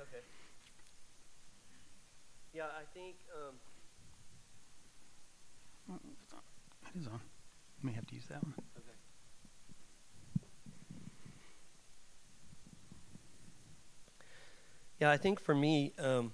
Okay. 0.00 0.22
Yeah, 2.54 2.64
I 2.64 2.84
think. 2.94 3.16
Um, 3.46 3.54
it 6.94 6.98
is 6.98 7.06
on. 7.06 7.20
may 7.82 7.92
have 7.92 8.06
to 8.06 8.14
use 8.14 8.24
that 8.30 8.42
one. 8.42 8.54
Yeah, 15.00 15.10
I 15.10 15.16
think 15.16 15.40
for 15.40 15.54
me, 15.54 15.92
um, 15.98 16.32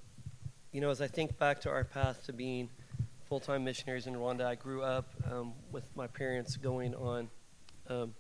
you 0.70 0.80
know, 0.82 0.90
as 0.90 1.00
I 1.00 1.06
think 1.06 1.38
back 1.38 1.62
to 1.62 1.70
our 1.70 1.82
path 1.82 2.24
to 2.26 2.32
being 2.32 2.68
full 3.26 3.40
time 3.40 3.64
missionaries 3.64 4.06
in 4.06 4.14
Rwanda, 4.14 4.44
I 4.44 4.54
grew 4.54 4.82
up 4.82 5.08
um, 5.30 5.54
with 5.72 5.84
my 5.96 6.06
parents 6.06 6.56
going 6.56 6.94
on 6.94 7.30
um, 7.88 8.14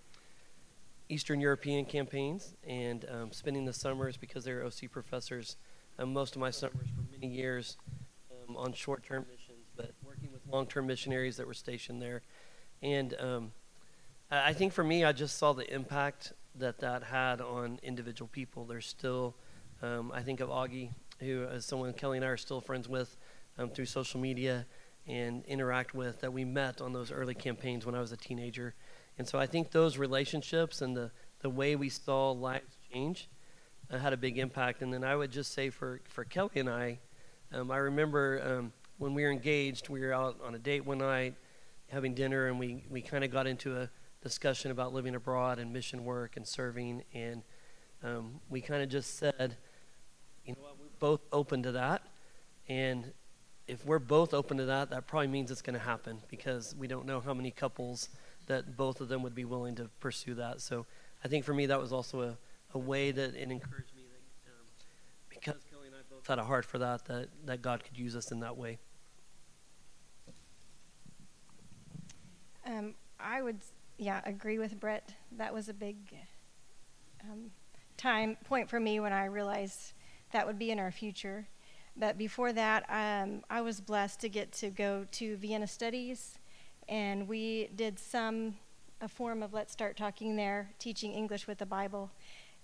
Eastern 1.10 1.40
European 1.40 1.84
campaigns 1.84 2.54
and 2.66 3.04
um, 3.10 3.32
spending 3.32 3.66
the 3.66 3.72
summers 3.72 4.16
because 4.16 4.44
they 4.44 4.52
were 4.52 4.64
OC 4.64 4.90
professors. 4.90 5.56
Um, 5.98 6.14
most 6.14 6.36
of 6.36 6.40
my 6.40 6.50
summers 6.50 6.88
for 6.96 7.04
many 7.12 7.26
years 7.30 7.76
um, 8.48 8.56
on 8.56 8.72
short 8.72 9.04
term 9.04 9.26
missions, 9.30 9.66
but 9.76 9.92
working 10.02 10.30
with 10.32 10.40
long 10.50 10.66
term 10.66 10.86
missionaries 10.86 11.36
that 11.36 11.46
were 11.46 11.54
stationed 11.54 12.00
there. 12.00 12.22
And 12.82 13.14
I 14.30 14.54
think 14.54 14.72
for 14.72 14.84
me, 14.84 15.04
I 15.04 15.12
just 15.12 15.36
saw 15.36 15.52
the 15.52 15.70
impact 15.72 16.32
that 16.54 16.78
that 16.78 17.02
had 17.02 17.42
on 17.42 17.78
individual 17.82 18.28
people. 18.32 18.64
There's 18.64 18.86
still, 18.86 19.34
um, 19.82 20.12
I 20.14 20.22
think 20.22 20.40
of 20.40 20.48
Augie, 20.48 20.90
who 21.20 21.44
is 21.44 21.64
someone 21.64 21.92
Kelly 21.92 22.18
and 22.18 22.24
I 22.24 22.28
are 22.28 22.36
still 22.36 22.60
friends 22.60 22.88
with 22.88 23.16
um, 23.58 23.70
through 23.70 23.86
social 23.86 24.20
media 24.20 24.66
and 25.06 25.44
interact 25.46 25.94
with 25.94 26.20
that 26.20 26.32
we 26.32 26.44
met 26.44 26.80
on 26.80 26.92
those 26.92 27.10
early 27.10 27.34
campaigns 27.34 27.86
when 27.86 27.94
I 27.94 28.00
was 28.00 28.12
a 28.12 28.16
teenager. 28.16 28.74
And 29.18 29.26
so 29.26 29.38
I 29.38 29.46
think 29.46 29.70
those 29.70 29.98
relationships 29.98 30.82
and 30.82 30.96
the, 30.96 31.10
the 31.40 31.50
way 31.50 31.76
we 31.76 31.88
saw 31.88 32.30
lives 32.30 32.76
change 32.92 33.28
uh, 33.90 33.98
had 33.98 34.12
a 34.12 34.16
big 34.16 34.38
impact. 34.38 34.82
And 34.82 34.92
then 34.92 35.04
I 35.04 35.16
would 35.16 35.30
just 35.30 35.52
say 35.52 35.70
for, 35.70 36.00
for 36.08 36.24
Kelly 36.24 36.50
and 36.56 36.68
I, 36.68 36.98
um, 37.52 37.70
I 37.70 37.78
remember 37.78 38.40
um, 38.44 38.72
when 38.98 39.14
we 39.14 39.22
were 39.22 39.30
engaged, 39.30 39.88
we 39.88 40.00
were 40.00 40.12
out 40.12 40.38
on 40.44 40.54
a 40.54 40.58
date 40.58 40.84
one 40.86 40.98
night 40.98 41.34
having 41.88 42.14
dinner, 42.14 42.46
and 42.46 42.58
we, 42.58 42.84
we 42.88 43.02
kind 43.02 43.24
of 43.24 43.32
got 43.32 43.46
into 43.46 43.76
a 43.76 43.90
discussion 44.22 44.70
about 44.70 44.92
living 44.92 45.14
abroad 45.16 45.58
and 45.58 45.72
mission 45.72 46.04
work 46.04 46.36
and 46.36 46.46
serving. 46.46 47.02
And 47.12 47.42
um, 48.04 48.40
we 48.48 48.60
kind 48.60 48.82
of 48.82 48.88
just 48.88 49.18
said, 49.18 49.56
you 50.44 50.54
know 50.54 50.62
what, 50.62 50.78
we're 50.78 50.86
both 50.98 51.20
open 51.32 51.62
to 51.62 51.72
that. 51.72 52.02
And 52.68 53.12
if 53.66 53.84
we're 53.84 53.98
both 53.98 54.34
open 54.34 54.56
to 54.58 54.66
that, 54.66 54.90
that 54.90 55.06
probably 55.06 55.28
means 55.28 55.50
it's 55.50 55.62
going 55.62 55.78
to 55.78 55.84
happen 55.84 56.20
because 56.28 56.74
we 56.78 56.86
don't 56.86 57.06
know 57.06 57.20
how 57.20 57.34
many 57.34 57.50
couples 57.50 58.08
that 58.46 58.76
both 58.76 59.00
of 59.00 59.08
them 59.08 59.22
would 59.22 59.34
be 59.34 59.44
willing 59.44 59.76
to 59.76 59.88
pursue 60.00 60.34
that. 60.34 60.60
So 60.60 60.86
I 61.24 61.28
think 61.28 61.44
for 61.44 61.54
me, 61.54 61.66
that 61.66 61.80
was 61.80 61.92
also 61.92 62.22
a, 62.22 62.38
a 62.74 62.78
way 62.78 63.10
that 63.12 63.34
it 63.34 63.50
encouraged 63.50 63.94
me 63.94 64.02
that 64.02 64.50
um, 64.50 64.66
because 65.28 65.62
Kelly 65.70 65.86
and 65.86 65.94
I 65.94 66.00
both 66.10 66.26
had 66.26 66.38
a 66.38 66.44
heart 66.44 66.64
for 66.64 66.78
that, 66.78 67.04
that, 67.06 67.28
that 67.46 67.62
God 67.62 67.84
could 67.84 67.96
use 67.96 68.16
us 68.16 68.32
in 68.32 68.40
that 68.40 68.56
way. 68.56 68.78
Um, 72.66 72.94
I 73.18 73.42
would, 73.42 73.58
yeah, 73.98 74.20
agree 74.24 74.58
with 74.58 74.78
Brett. 74.78 75.14
That 75.36 75.52
was 75.52 75.68
a 75.68 75.74
big 75.74 75.96
um, 77.22 77.50
time 77.96 78.36
point 78.44 78.68
for 78.68 78.80
me 78.80 79.00
when 79.00 79.12
I 79.12 79.26
realized 79.26 79.92
that 80.32 80.46
would 80.46 80.58
be 80.58 80.70
in 80.70 80.78
our 80.78 80.90
future. 80.90 81.46
But 81.96 82.16
before 82.16 82.52
that, 82.52 82.84
um, 82.88 83.42
I 83.50 83.60
was 83.60 83.80
blessed 83.80 84.20
to 84.20 84.28
get 84.28 84.52
to 84.52 84.70
go 84.70 85.06
to 85.12 85.36
Vienna 85.36 85.66
Studies, 85.66 86.38
and 86.88 87.28
we 87.28 87.68
did 87.74 87.98
some 87.98 88.56
a 89.00 89.08
form 89.08 89.42
of 89.42 89.52
Let's 89.52 89.72
Start 89.72 89.96
Talking 89.96 90.36
there, 90.36 90.70
teaching 90.78 91.12
English 91.12 91.46
with 91.46 91.58
the 91.58 91.66
Bible. 91.66 92.10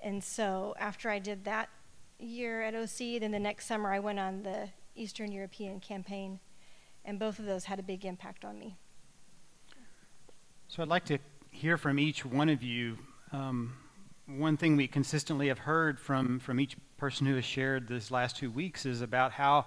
And 0.00 0.22
so 0.22 0.74
after 0.78 1.08
I 1.08 1.18
did 1.18 1.44
that 1.44 1.70
year 2.18 2.62
at 2.62 2.74
OC, 2.74 3.20
then 3.20 3.30
the 3.30 3.38
next 3.38 3.66
summer 3.66 3.92
I 3.92 3.98
went 3.98 4.18
on 4.18 4.42
the 4.42 4.68
Eastern 4.94 5.32
European 5.32 5.80
campaign, 5.80 6.40
and 7.04 7.18
both 7.18 7.38
of 7.38 7.46
those 7.46 7.64
had 7.64 7.78
a 7.78 7.82
big 7.82 8.04
impact 8.04 8.44
on 8.44 8.58
me. 8.58 8.76
So 10.68 10.82
I'd 10.82 10.88
like 10.88 11.04
to 11.06 11.18
hear 11.50 11.76
from 11.76 11.98
each 11.98 12.24
one 12.24 12.48
of 12.48 12.62
you. 12.62 12.98
Um, 13.32 13.74
one 14.26 14.56
thing 14.56 14.76
we 14.76 14.88
consistently 14.88 15.48
have 15.48 15.60
heard 15.60 15.98
from, 15.98 16.38
from 16.38 16.60
each 16.60 16.76
person 16.98 17.26
who 17.26 17.34
has 17.34 17.44
shared 17.44 17.88
this 17.88 18.10
last 18.10 18.36
two 18.36 18.50
weeks 18.50 18.86
is 18.86 19.00
about 19.00 19.32
how 19.32 19.66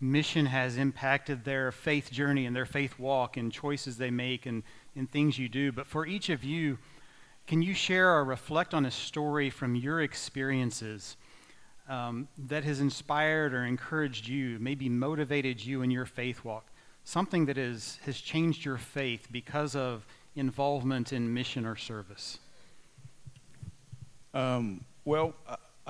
mission 0.00 0.46
has 0.46 0.78
impacted 0.78 1.44
their 1.44 1.70
faith 1.70 2.10
journey 2.10 2.46
and 2.46 2.56
their 2.56 2.66
faith 2.66 2.98
walk 2.98 3.36
and 3.36 3.52
choices 3.52 3.98
they 3.98 4.10
make 4.10 4.46
and, 4.46 4.62
and 4.96 5.10
things 5.10 5.38
you 5.38 5.48
do. 5.48 5.70
But 5.72 5.86
for 5.86 6.06
each 6.06 6.30
of 6.30 6.42
you, 6.42 6.78
can 7.46 7.60
you 7.62 7.74
share 7.74 8.10
or 8.10 8.24
reflect 8.24 8.72
on 8.72 8.86
a 8.86 8.90
story 8.90 9.50
from 9.50 9.74
your 9.74 10.00
experiences 10.00 11.16
um, 11.88 12.28
that 12.38 12.64
has 12.64 12.80
inspired 12.80 13.52
or 13.52 13.64
encouraged 13.64 14.26
you, 14.26 14.58
maybe 14.58 14.88
motivated 14.88 15.64
you 15.64 15.82
in 15.82 15.90
your 15.90 16.06
faith 16.06 16.44
walk? 16.44 16.66
Something 17.04 17.46
that 17.46 17.58
is, 17.58 17.98
has 18.04 18.18
changed 18.18 18.64
your 18.64 18.78
faith 18.78 19.28
because 19.30 19.74
of 19.74 20.06
involvement 20.36 21.12
in 21.12 21.34
mission 21.34 21.66
or 21.66 21.76
service? 21.76 22.38
Um, 24.32 24.84
well, 25.04 25.34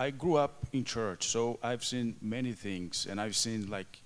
I 0.01 0.11
grew 0.11 0.37
up 0.37 0.67
in 0.73 0.85
church, 0.85 1.29
so 1.29 1.59
I've 1.63 1.85
seen 1.85 2.17
many 2.23 2.53
things, 2.53 3.07
and 3.07 3.21
I've 3.21 3.37
seen 3.37 3.69
like 3.69 4.01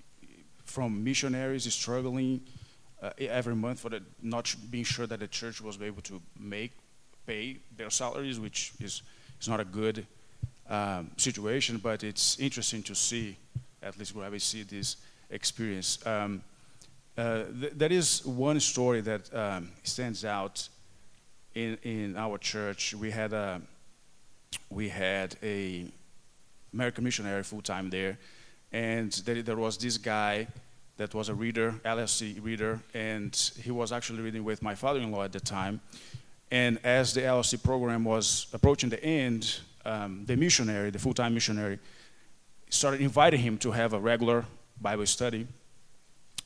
from 0.65 1.05
missionaries 1.05 1.73
struggling 1.73 2.41
uh, 3.01 3.11
every 3.17 3.55
month 3.55 3.79
for 3.79 3.91
the, 3.91 4.03
not 4.21 4.53
being 4.73 4.83
sure 4.83 5.07
that 5.07 5.21
the 5.21 5.29
church 5.29 5.61
was 5.61 5.81
able 5.81 6.03
to 6.03 6.21
make 6.37 6.73
pay 7.29 7.59
their 7.77 7.91
salaries, 7.91 8.41
which 8.41 8.73
is 8.81 9.03
is 9.41 9.49
not 9.49 9.61
a 9.61 9.65
good 9.65 10.05
um, 10.69 11.13
situation, 11.17 11.79
but 11.79 12.03
it's 12.03 12.41
interesting 12.41 12.83
to 12.83 12.95
see, 12.97 13.37
at 13.81 13.97
least 13.97 14.17
where 14.17 14.29
I 14.29 14.39
see 14.39 14.65
this 14.65 14.97
experience. 15.31 16.05
Um, 16.05 16.43
uh, 17.17 17.45
th- 17.61 17.73
there 17.77 17.93
is 17.93 18.27
one 18.27 18.59
story 18.59 19.01
that 19.03 19.33
um, 19.33 19.71
stands 19.85 20.25
out 20.25 20.69
in 21.55 21.79
in 21.85 22.17
our 22.17 22.37
church. 22.39 22.95
We 22.95 23.13
had 23.13 23.33
a 23.33 23.61
we 24.71 24.89
had 24.89 25.37
a 25.43 25.87
American 26.73 27.05
missionary 27.05 27.43
full 27.43 27.63
time 27.63 27.91
there, 27.91 28.19
and 28.73 29.13
there, 29.25 29.43
there, 29.43 29.57
was 29.57 29.77
this 29.79 29.97
guy 29.99 30.47
that 30.97 31.15
was 31.15 31.29
a 31.29 31.35
reader, 31.35 31.75
LST 31.85 32.39
reader, 32.41 32.81
and 32.93 33.35
he 33.63 33.71
was 33.71 33.93
actually 33.93 34.23
reading 34.23 34.45
with 34.45 34.63
my 34.63 34.75
father-in-law 34.75 35.23
at 35.25 35.33
the 35.33 35.41
time. 35.41 35.81
And 36.51 36.79
as 36.85 37.15
the 37.15 37.33
LST 37.33 37.63
program 37.63 38.05
was 38.05 38.47
approaching 38.53 38.91
the 38.91 39.03
end, 39.03 39.61
um, 39.85 40.25
the 40.27 40.37
missionary, 40.37 40.91
the 40.91 40.99
full-time 40.99 41.35
missionary, 41.35 41.79
started 42.71 43.01
inviting 43.01 43.41
him 43.41 43.59
to 43.59 43.71
have 43.71 43.93
a 43.93 44.01
regular 44.01 44.45
Bible 44.81 45.07
study 45.07 45.47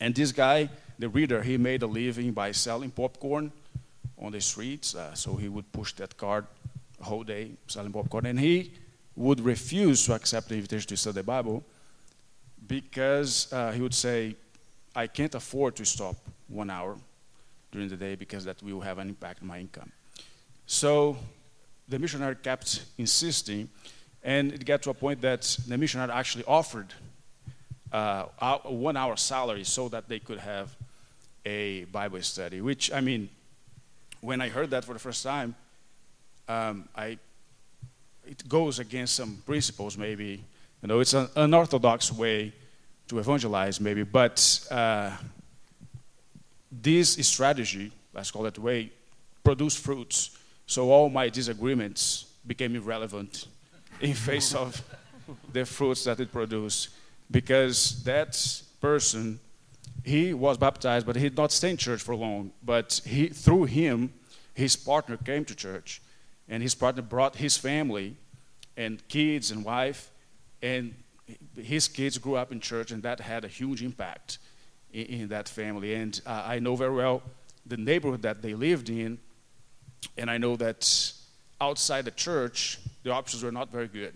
and 0.00 0.14
this 0.14 0.32
guy, 0.32 0.68
the 0.98 1.08
reader, 1.08 1.42
he 1.42 1.56
made 1.56 1.82
a 1.82 1.86
living 1.86 2.32
by 2.32 2.52
selling 2.52 2.90
popcorn 2.90 3.50
on 4.16 4.32
the 4.32 4.40
streets. 4.40 4.94
Uh, 4.94 5.14
so 5.14 5.36
he 5.36 5.48
would 5.48 5.70
push 5.72 5.92
that 5.94 6.16
cart 6.16 6.46
whole 7.00 7.24
day 7.24 7.52
selling 7.66 7.92
popcorn. 7.92 8.26
And 8.26 8.38
he 8.38 8.72
would 9.16 9.40
refuse 9.40 10.06
to 10.06 10.14
accept 10.14 10.48
the 10.48 10.54
invitation 10.54 10.88
to 10.88 10.96
study 10.96 11.14
the 11.14 11.22
Bible 11.22 11.64
because 12.66 13.52
uh, 13.52 13.72
he 13.72 13.80
would 13.80 13.94
say, 13.94 14.36
I 14.94 15.06
can't 15.06 15.34
afford 15.34 15.76
to 15.76 15.84
stop 15.84 16.16
one 16.48 16.70
hour 16.70 16.96
during 17.72 17.88
the 17.88 17.96
day 17.96 18.14
because 18.14 18.44
that 18.44 18.62
will 18.62 18.80
have 18.80 18.98
an 18.98 19.08
impact 19.08 19.42
on 19.42 19.48
my 19.48 19.58
income. 19.58 19.92
So 20.66 21.16
the 21.88 21.98
missionary 21.98 22.36
kept 22.36 22.84
insisting, 22.98 23.68
and 24.22 24.52
it 24.52 24.64
got 24.64 24.82
to 24.82 24.90
a 24.90 24.94
point 24.94 25.20
that 25.22 25.42
the 25.66 25.78
missionary 25.78 26.12
actually 26.12 26.44
offered 26.44 26.92
uh, 27.92 28.24
one 28.64 28.96
hour 28.96 29.16
salary 29.16 29.64
so 29.64 29.88
that 29.88 30.08
they 30.08 30.18
could 30.18 30.38
have 30.38 30.74
a 31.44 31.84
Bible 31.86 32.20
study. 32.22 32.60
Which, 32.60 32.92
I 32.92 33.00
mean, 33.00 33.30
when 34.20 34.40
I 34.40 34.48
heard 34.48 34.70
that 34.70 34.84
for 34.84 34.92
the 34.92 34.98
first 34.98 35.22
time, 35.22 35.54
um, 36.48 36.88
I, 36.96 37.18
it 38.26 38.48
goes 38.48 38.78
against 38.78 39.14
some 39.14 39.42
principles, 39.46 39.96
maybe. 39.96 40.42
You 40.82 40.88
know, 40.88 41.00
it's 41.00 41.14
an 41.14 41.28
unorthodox 41.36 42.12
way 42.12 42.52
to 43.08 43.18
evangelize, 43.18 43.80
maybe, 43.80 44.02
but 44.02 44.66
uh, 44.70 45.10
this 46.70 47.14
strategy, 47.26 47.92
let's 48.14 48.30
call 48.30 48.46
it 48.46 48.58
way, 48.58 48.90
produced 49.42 49.78
fruits. 49.78 50.36
So 50.66 50.90
all 50.90 51.08
my 51.08 51.28
disagreements 51.28 52.26
became 52.46 52.76
irrelevant 52.76 53.46
in 54.00 54.14
face 54.14 54.54
of 54.54 54.82
the 55.52 55.64
fruits 55.64 56.04
that 56.04 56.20
it 56.20 56.32
produced 56.32 56.90
because 57.30 58.02
that 58.04 58.62
person 58.80 59.38
he 60.04 60.32
was 60.32 60.56
baptized 60.56 61.04
but 61.04 61.16
he 61.16 61.24
did 61.24 61.36
not 61.36 61.52
stay 61.52 61.70
in 61.70 61.76
church 61.76 62.00
for 62.00 62.14
long 62.14 62.50
but 62.64 63.00
he 63.04 63.26
through 63.26 63.64
him 63.64 64.10
his 64.54 64.76
partner 64.76 65.16
came 65.16 65.44
to 65.44 65.54
church 65.54 66.00
and 66.48 66.62
his 66.62 66.74
partner 66.74 67.02
brought 67.02 67.36
his 67.36 67.56
family 67.56 68.16
and 68.76 69.06
kids 69.08 69.50
and 69.50 69.64
wife 69.64 70.10
and 70.62 70.94
his 71.56 71.88
kids 71.88 72.16
grew 72.18 72.36
up 72.36 72.52
in 72.52 72.60
church 72.60 72.90
and 72.90 73.02
that 73.02 73.20
had 73.20 73.44
a 73.44 73.48
huge 73.48 73.82
impact 73.82 74.38
in, 74.92 75.06
in 75.06 75.28
that 75.28 75.48
family. 75.48 75.94
And 75.94 76.20
uh, 76.26 76.42
i 76.46 76.58
know 76.58 76.76
very 76.76 76.94
well 76.94 77.22
the 77.66 77.76
neighborhood 77.76 78.22
that 78.22 78.40
they 78.40 78.54
lived 78.54 78.88
in 78.88 79.18
and 80.16 80.30
i 80.30 80.38
know 80.38 80.56
that 80.56 81.12
outside 81.60 82.04
the 82.04 82.12
church 82.12 82.78
the 83.02 83.10
options 83.10 83.42
were 83.42 83.52
not 83.52 83.70
very 83.70 83.88
good. 83.88 84.14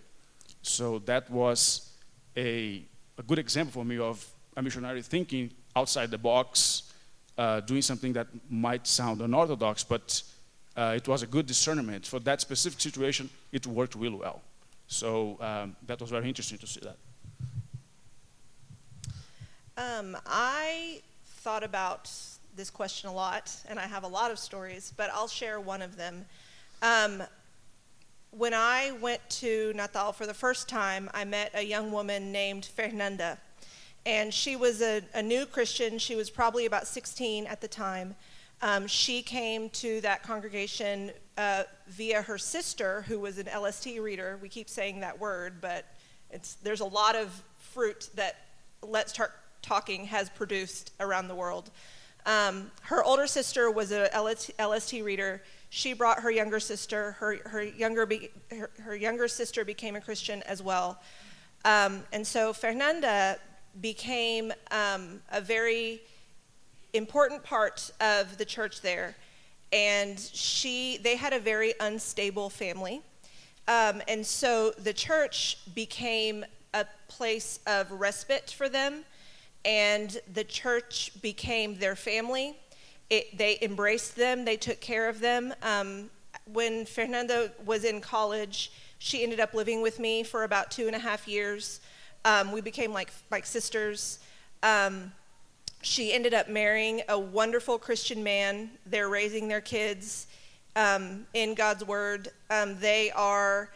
So 0.63 1.01
that 1.01 1.31
was 1.31 1.91
a 2.37 2.83
a 3.19 3.23
good 3.23 3.39
example 3.39 3.73
for 3.73 3.85
me 3.85 3.99
of 3.99 4.27
a 4.57 4.63
missionary 4.63 5.03
thinking 5.03 5.51
outside 5.77 6.11
the 6.11 6.19
box, 6.19 6.93
uh, 7.39 7.61
doing 7.61 7.83
something 7.83 8.13
that 8.13 8.27
might 8.51 8.87
sound 8.87 9.21
unorthodox, 9.21 9.85
but 9.85 10.23
uh, 10.77 10.95
it 10.97 11.07
was 11.07 11.23
a 11.23 11.27
good 11.27 11.47
discernment. 11.47 12.07
For 12.07 12.21
that 12.21 12.41
specific 12.41 12.81
situation, 12.81 13.29
it 13.53 13.67
worked 13.67 13.95
really 13.95 14.17
well. 14.17 14.43
So 14.87 15.39
um, 15.41 15.77
that 15.87 16.01
was 16.01 16.11
very 16.11 16.29
interesting 16.29 16.59
to 16.59 16.67
see 16.67 16.81
that. 16.81 16.97
Um, 19.77 20.17
I 20.27 21.01
thought 21.25 21.65
about 21.65 22.11
this 22.55 22.71
question 22.71 23.09
a 23.09 23.13
lot, 23.13 23.55
and 23.69 23.79
I 23.79 23.87
have 23.87 24.05
a 24.05 24.09
lot 24.09 24.31
of 24.31 24.39
stories, 24.39 24.93
but 24.97 25.11
I'll 25.13 25.29
share 25.29 25.59
one 25.61 25.81
of 25.81 25.97
them. 25.97 26.25
Um, 26.83 27.23
when 28.31 28.55
I 28.55 28.93
went 29.01 29.21
to 29.31 29.73
Natal 29.75 30.13
for 30.13 30.27
the 30.27 30.35
first 30.35 30.69
time, 30.69 31.11
I 31.13 31.25
met 31.25 31.51
a 31.55 31.63
young 31.63 31.93
woman 31.93 32.33
named 32.33 32.65
Fernanda. 32.65 33.39
And 34.05 34.35
she 34.35 34.57
was 34.57 34.83
a, 34.83 35.03
a 35.15 35.23
new 35.23 35.47
Christian. 35.47 35.99
She 35.99 36.17
was 36.17 36.29
probably 36.29 36.67
about 36.67 36.87
16 36.87 37.47
at 37.47 37.61
the 37.61 37.69
time. 37.69 38.17
Um, 38.63 38.87
she 38.87 39.23
came 39.23 39.71
to 39.71 40.01
that 40.03 40.23
congregation 40.23 41.11
uh, 41.37 41.65
via 41.89 42.23
her 42.23 42.39
sister, 42.39 43.03
who 43.09 43.19
was 43.19 43.39
an 43.39 43.49
LST 43.49 43.99
reader. 43.99 44.39
We 44.41 44.49
keep 44.49 44.69
saying 44.69 45.01
that 45.01 45.19
word, 45.19 45.61
but 45.61 45.85
there's 46.63 46.81
a 46.81 46.87
lot 46.87 47.17
of 47.17 47.43
fruit 47.59 48.09
that 48.15 48.37
Let's 48.81 49.13
Start 49.13 49.33
Talking 49.63 50.07
has 50.07 50.29
produced 50.31 50.93
around 51.01 51.29
the 51.29 51.35
world. 51.35 51.71
Um, 52.25 52.71
her 52.83 53.03
older 53.03 53.27
sister 53.27 53.71
was 53.71 53.91
an 53.91 54.09
LST 54.59 54.93
reader. 55.03 55.43
She 55.71 55.93
brought 55.93 56.21
her 56.21 56.31
younger 56.31 56.61
sister. 56.61 57.13
Her, 57.13 57.37
her, 57.49 57.63
younger, 57.63 58.07
be, 58.07 58.31
her, 58.51 58.71
her 58.81 58.95
younger 58.95 59.27
sister 59.27 59.65
became 59.65 59.97
a 59.97 60.01
Christian 60.01 60.43
as 60.45 60.63
well. 60.63 61.01
Um, 61.65 62.05
and 62.13 62.25
so 62.25 62.53
Fernanda 62.53 63.39
became 63.81 64.53
um, 64.71 65.21
a 65.31 65.41
very 65.41 66.03
important 66.93 67.43
part 67.43 67.91
of 68.01 68.39
the 68.39 68.45
church 68.45 68.81
there. 68.83 69.15
And 69.73 70.19
she, 70.19 70.99
they 71.03 71.17
had 71.17 71.33
a 71.33 71.41
very 71.41 71.75
unstable 71.81 72.51
family. 72.51 73.01
Um, 73.69 74.03
and 74.09 74.27
so 74.27 74.73
the 74.73 74.93
church 74.93 75.59
became 75.75 76.45
a 76.75 76.85
place 77.09 77.61
of 77.67 77.91
respite 77.91 78.51
for 78.51 78.69
them, 78.69 79.05
and 79.65 80.21
the 80.35 80.45
church 80.45 81.13
became 81.23 81.79
their 81.79 81.95
family. 81.95 82.57
It, 83.09 83.37
they 83.39 83.59
embraced 83.63 84.17
them, 84.17 84.45
they 84.45 84.57
took 84.57 84.81
care 84.81 85.09
of 85.09 85.21
them. 85.21 85.55
Um, 85.63 86.11
when 86.53 86.87
Fernanda 86.87 87.53
was 87.65 87.85
in 87.85 88.01
college, 88.01 88.73
she 88.99 89.23
ended 89.23 89.39
up 89.39 89.55
living 89.55 89.81
with 89.81 89.99
me 89.99 90.23
for 90.23 90.45
about 90.45 90.71
two 90.71 90.87
and 90.87 90.97
a 90.97 90.99
half 90.99 91.29
years. 91.29 91.81
Um, 92.25 92.53
we 92.53 92.61
became 92.61 92.93
like, 92.93 93.13
like 93.31 93.47
sisters. 93.47 94.19
Um, 94.63 95.13
she 95.83 96.13
ended 96.13 96.33
up 96.33 96.49
marrying 96.49 97.03
a 97.09 97.19
wonderful 97.19 97.79
Christian 97.79 98.23
man. 98.23 98.71
They're 98.87 99.09
raising 99.09 99.49
their 99.49 99.61
kids 99.61 100.29
um, 100.77 101.27
in 101.35 101.55
God's 101.55 101.85
Word. 101.85 102.29
Um, 102.51 102.79
they 102.79 103.11
are 103.11 103.71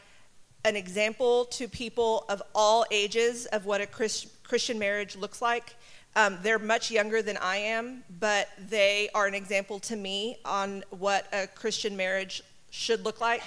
an 0.65 0.77
example 0.77 1.45
to 1.47 1.69
people 1.69 2.25
of 2.29 2.43
all 2.55 2.85
ages 2.91 3.47
of 3.47 3.67
what 3.67 3.81
a 3.81 3.87
Christ, 3.87 4.29
Christian 4.45 4.79
marriage 4.79 5.17
looks 5.17 5.43
like. 5.43 5.75
Um, 6.15 6.39
they're 6.43 6.59
much 6.59 6.91
younger 6.91 7.23
than 7.23 7.37
I 7.37 7.57
am, 7.57 8.03
but 8.19 8.49
they 8.71 9.09
are 9.15 9.27
an 9.27 9.35
example 9.35 9.79
to 9.81 9.97
me 9.97 10.39
on 10.45 10.83
what 10.91 11.27
a 11.33 11.47
Christian 11.47 11.97
marriage 11.97 12.43
should 12.71 13.05
look 13.05 13.21
like. 13.21 13.43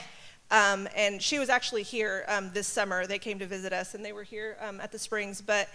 Um, 0.52 0.88
and 0.96 1.22
she 1.22 1.40
was 1.40 1.50
actually 1.50 1.84
here 1.84 2.26
um, 2.28 2.52
this 2.54 2.68
summer. 2.68 3.08
They 3.08 3.20
came 3.20 3.40
to 3.40 3.46
visit 3.46 3.74
us, 3.74 3.96
and 3.96 4.04
they 4.04 4.14
were 4.14 4.24
here 4.24 4.58
um, 4.62 4.82
at 4.82 4.92
the 4.92 5.00
Springs. 5.00 5.42
But 5.42 5.70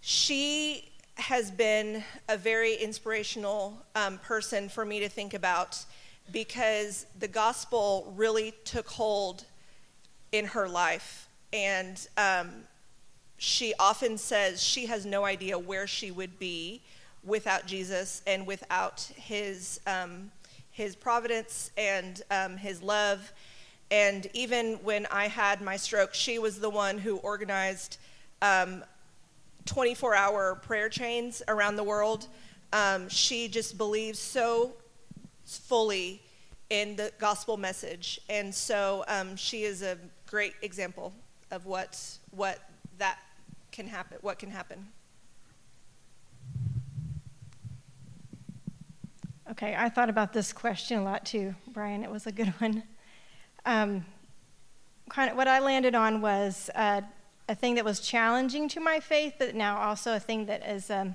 she 0.00 0.91
has 1.16 1.50
been 1.50 2.02
a 2.28 2.36
very 2.36 2.74
inspirational 2.74 3.76
um, 3.94 4.18
person 4.18 4.68
for 4.68 4.84
me 4.84 5.00
to 5.00 5.08
think 5.08 5.34
about 5.34 5.84
because 6.30 7.06
the 7.18 7.28
gospel 7.28 8.12
really 8.16 8.54
took 8.64 8.88
hold 8.88 9.44
in 10.32 10.46
her 10.46 10.68
life. 10.68 11.28
And 11.52 12.06
um, 12.16 12.50
she 13.36 13.74
often 13.78 14.16
says 14.16 14.62
she 14.62 14.86
has 14.86 15.04
no 15.04 15.24
idea 15.24 15.58
where 15.58 15.86
she 15.86 16.10
would 16.10 16.38
be 16.38 16.80
without 17.24 17.66
Jesus 17.66 18.22
and 18.26 18.46
without 18.46 19.00
his, 19.16 19.80
um, 19.86 20.30
his 20.70 20.96
providence 20.96 21.70
and 21.76 22.22
um, 22.30 22.56
his 22.56 22.82
love. 22.82 23.32
And 23.90 24.26
even 24.32 24.74
when 24.82 25.06
I 25.10 25.28
had 25.28 25.60
my 25.60 25.76
stroke, 25.76 26.14
she 26.14 26.38
was 26.38 26.58
the 26.58 26.70
one 26.70 26.98
who 26.98 27.16
organized 27.18 27.98
um, 28.40 28.82
24 29.66 30.14
hour 30.14 30.54
prayer 30.56 30.88
chains 30.88 31.42
around 31.48 31.76
the 31.76 31.84
world. 31.84 32.26
Um, 32.72 33.08
she 33.08 33.48
just 33.48 33.76
believes 33.76 34.18
so 34.18 34.72
fully 35.44 36.22
in 36.70 36.96
the 36.96 37.12
gospel 37.18 37.56
message. 37.56 38.20
And 38.28 38.54
so 38.54 39.04
um, 39.08 39.36
she 39.36 39.64
is 39.64 39.82
a 39.82 39.98
great 40.26 40.54
example 40.62 41.12
of 41.50 41.66
what, 41.66 42.00
what 42.30 42.58
that 42.98 43.18
can 43.70 43.86
happen, 43.86 44.18
what 44.22 44.38
can 44.38 44.50
happen. 44.50 44.88
Okay, 49.50 49.74
I 49.76 49.90
thought 49.90 50.08
about 50.08 50.32
this 50.32 50.50
question 50.52 50.98
a 50.98 51.04
lot 51.04 51.26
too, 51.26 51.54
Bryan. 51.66 52.04
It 52.04 52.10
was 52.10 52.26
a 52.26 52.32
good 52.32 52.48
one. 52.58 52.82
Um, 53.66 54.06
kind 55.10 55.30
of 55.30 55.36
what 55.36 55.46
I 55.46 55.58
landed 55.58 55.94
on 55.94 56.22
was 56.22 56.70
uh, 56.74 57.02
a 57.52 57.54
thing 57.54 57.74
that 57.74 57.84
was 57.84 58.00
challenging 58.00 58.66
to 58.66 58.80
my 58.80 58.98
faith, 58.98 59.34
but 59.38 59.54
now 59.54 59.76
also 59.76 60.16
a 60.16 60.18
thing 60.18 60.46
that 60.46 60.66
is 60.66 60.90
um, 60.90 61.14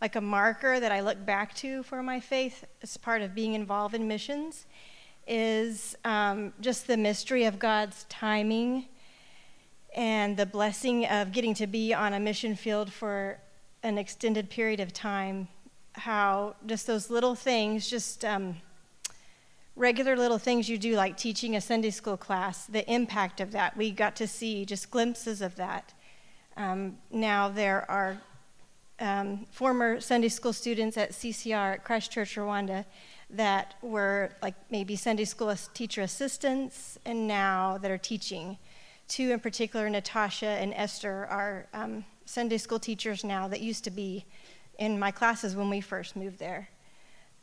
like 0.00 0.14
a 0.14 0.20
marker 0.20 0.78
that 0.78 0.92
I 0.92 1.00
look 1.00 1.26
back 1.26 1.54
to 1.56 1.82
for 1.82 2.04
my 2.04 2.20
faith 2.20 2.64
as 2.82 2.96
part 2.96 3.20
of 3.20 3.34
being 3.34 3.54
involved 3.54 3.92
in 3.92 4.06
missions 4.06 4.66
is 5.26 5.96
um, 6.04 6.52
just 6.60 6.86
the 6.86 6.96
mystery 6.96 7.46
of 7.46 7.58
God's 7.58 8.04
timing 8.08 8.84
and 9.96 10.36
the 10.36 10.46
blessing 10.46 11.04
of 11.06 11.32
getting 11.32 11.54
to 11.54 11.66
be 11.66 11.92
on 11.92 12.14
a 12.14 12.20
mission 12.20 12.54
field 12.54 12.92
for 12.92 13.40
an 13.82 13.98
extended 13.98 14.48
period 14.48 14.78
of 14.78 14.92
time. 14.92 15.48
How 15.94 16.54
just 16.66 16.86
those 16.86 17.10
little 17.10 17.34
things, 17.34 17.90
just 17.90 18.24
um, 18.24 18.58
regular 19.76 20.16
little 20.16 20.38
things 20.38 20.68
you 20.68 20.78
do, 20.78 20.96
like 20.96 21.16
teaching 21.16 21.54
a 21.54 21.60
Sunday 21.60 21.90
school 21.90 22.16
class, 22.16 22.66
the 22.66 22.90
impact 22.90 23.40
of 23.40 23.52
that. 23.52 23.76
We 23.76 23.90
got 23.90 24.16
to 24.16 24.26
see 24.26 24.64
just 24.64 24.90
glimpses 24.90 25.42
of 25.42 25.54
that. 25.56 25.92
Um, 26.56 26.96
now 27.10 27.50
there 27.50 27.88
are 27.90 28.18
um, 28.98 29.46
former 29.50 30.00
Sunday 30.00 30.28
school 30.28 30.54
students 30.54 30.96
at 30.96 31.12
CCR 31.12 31.74
at 31.74 31.84
Christ 31.84 32.10
Church 32.10 32.36
Rwanda 32.36 32.86
that 33.28 33.74
were 33.82 34.30
like 34.40 34.54
maybe 34.70 34.96
Sunday 34.96 35.24
school 35.24 35.54
teacher 35.74 36.00
assistants 36.00 36.98
and 37.04 37.26
now 37.26 37.76
that 37.78 37.90
are 37.90 37.98
teaching. 37.98 38.56
Two 39.08 39.30
in 39.30 39.40
particular, 39.40 39.90
Natasha 39.90 40.46
and 40.46 40.72
Esther, 40.74 41.26
are 41.26 41.66
um, 41.74 42.04
Sunday 42.24 42.58
school 42.58 42.78
teachers 42.78 43.22
now 43.22 43.46
that 43.48 43.60
used 43.60 43.84
to 43.84 43.90
be 43.90 44.24
in 44.78 44.98
my 44.98 45.10
classes 45.10 45.54
when 45.54 45.68
we 45.68 45.80
first 45.80 46.16
moved 46.16 46.38
there. 46.38 46.68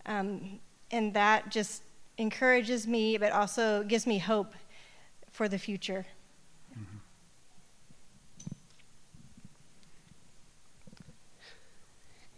Um, 0.05 0.59
and 0.91 1.13
that 1.13 1.49
just 1.49 1.83
encourages 2.17 2.87
me, 2.87 3.17
but 3.17 3.31
also 3.31 3.83
gives 3.83 4.05
me 4.05 4.19
hope 4.19 4.53
for 5.31 5.47
the 5.47 5.57
future. 5.57 6.05
Mm-hmm. 6.73 6.97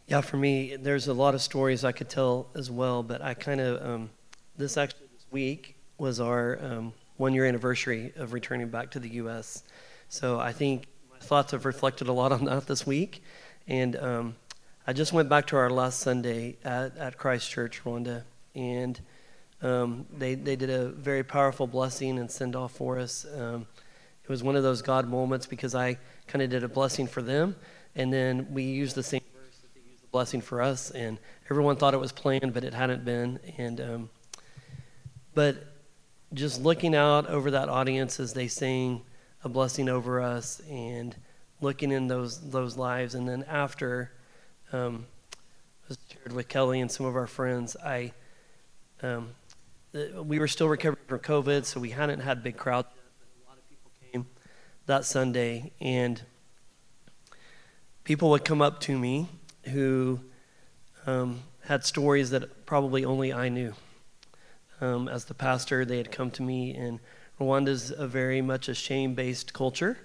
Yeah, 0.07 0.21
for 0.21 0.38
me, 0.38 0.75
there's 0.75 1.07
a 1.07 1.13
lot 1.13 1.33
of 1.35 1.41
stories 1.41 1.83
I 1.83 1.91
could 1.91 2.09
tell 2.09 2.47
as 2.55 2.71
well, 2.71 3.03
but 3.03 3.21
I 3.21 3.33
kind 3.33 3.59
of, 3.59 3.85
um, 3.85 4.09
this 4.57 4.77
actually 4.77 5.07
this 5.13 5.25
week 5.31 5.75
was 5.97 6.19
our 6.19 6.59
um, 6.63 6.93
one 7.17 7.33
year 7.33 7.45
anniversary 7.45 8.11
of 8.15 8.33
returning 8.33 8.69
back 8.69 8.91
to 8.91 8.99
the 8.99 9.09
U.S. 9.09 9.63
So 10.09 10.39
I 10.39 10.51
think 10.51 10.85
my 11.11 11.19
thoughts 11.19 11.51
have 11.51 11.65
reflected 11.65 12.07
a 12.07 12.13
lot 12.13 12.31
on 12.31 12.45
that 12.45 12.67
this 12.67 12.85
week. 12.85 13.23
And 13.67 13.95
um, 13.95 14.35
I 14.85 14.93
just 14.93 15.13
went 15.13 15.29
back 15.29 15.47
to 15.47 15.57
our 15.57 15.69
last 15.69 15.99
Sunday 15.99 16.57
at, 16.63 16.95
at 16.97 17.17
Christ 17.17 17.49
Church, 17.49 17.83
Rwanda, 17.83 18.23
and 18.53 18.99
um, 19.65 20.06
they, 20.15 20.36
they 20.36 20.56
did 20.56 20.69
a 20.69 20.89
very 20.89 21.23
powerful 21.23 21.65
blessing 21.65 22.19
and 22.19 22.30
send 22.30 22.56
off 22.56 22.73
for 22.73 22.99
us. 22.99 23.25
Um, 23.36 23.65
it 24.23 24.30
was 24.30 24.43
one 24.43 24.56
of 24.56 24.62
those 24.62 24.84
God 24.84 25.10
moments 25.10 25.47
because 25.47 25.73
I 25.73 25.97
kind 26.28 26.43
of 26.43 26.51
did 26.51 26.63
a 26.63 26.67
blessing 26.67 27.08
for 27.08 27.23
them, 27.23 27.56
and 27.95 28.13
then 28.13 28.47
we 28.51 28.63
used 28.63 28.95
the 28.95 29.01
same 29.01 29.21
verse 29.34 29.58
that 29.58 29.73
they 29.73 29.82
used 29.89 30.04
the 30.04 30.08
blessing 30.10 30.41
for 30.41 30.62
us, 30.62 30.91
and 30.91 31.17
everyone 31.49 31.78
thought 31.78 31.95
it 31.95 31.99
was 31.99 32.12
planned, 32.12 32.54
but 32.54 32.63
it 32.63 32.75
hadn't 32.75 33.04
been. 33.06 33.39
And 33.58 33.82
um, 33.82 34.10
but 35.34 35.56
just 36.34 36.62
looking 36.62 36.93
out 36.93 37.28
over 37.28 37.49
that 37.51 37.67
audience 37.67 38.19
as 38.19 38.34
they 38.34 38.47
sing 38.47 39.01
a 39.43 39.49
blessing 39.49 39.89
over 39.89 40.21
us, 40.21 40.62
and 40.69 41.15
looking 41.60 41.91
in 41.91 42.08
those 42.08 42.51
those 42.51 42.78
lives, 42.78 43.15
and 43.15 43.28
then 43.28 43.43
after, 43.49 44.12
um, 44.73 45.08
I 45.34 45.89
was 45.89 45.97
shared 46.12 46.34
with 46.34 46.47
Kelly 46.49 46.82
and 46.82 46.91
some 46.91 47.08
of 47.08 47.15
our 47.15 47.28
friends. 47.28 47.75
I 47.84 48.12
um, 49.95 50.27
we 50.27 50.39
were 50.39 50.47
still 50.47 50.67
recovering 50.67 51.03
from 51.08 51.19
COVID, 51.19 51.65
so 51.65 51.79
we 51.79 51.91
hadn't 51.91 52.19
had 52.19 52.43
big 52.43 52.58
crowds. 52.58 52.88
A 53.45 53.49
lot 53.49 53.58
of 53.58 53.69
people 53.69 53.91
came 54.12 54.25
that 54.86 55.05
Sunday, 55.05 55.71
and 55.79 56.21
people 58.03 58.29
would 58.29 58.43
come 58.43 58.62
up 58.62 58.79
to 58.81 58.97
me 58.97 59.29
who 59.71 60.19
um, 61.05 61.41
had 61.62 61.86
stories 61.86 62.29
that 62.31 62.65
probably 62.65 63.05
only 63.05 63.31
I 63.34 63.49
knew. 63.49 63.73
Um, 64.81 65.08
as 65.08 65.25
the 65.25 65.34
pastor, 65.34 65.86
they 65.86 65.97
had 65.97 66.12
come 66.12 66.29
to 66.31 66.43
me, 66.43 66.75
and 66.75 66.99
Rwanda's 67.39 67.91
a 67.91 68.08
very 68.08 68.41
much 68.41 68.67
a 68.67 68.73
shame-based 68.73 69.53
culture, 69.53 69.97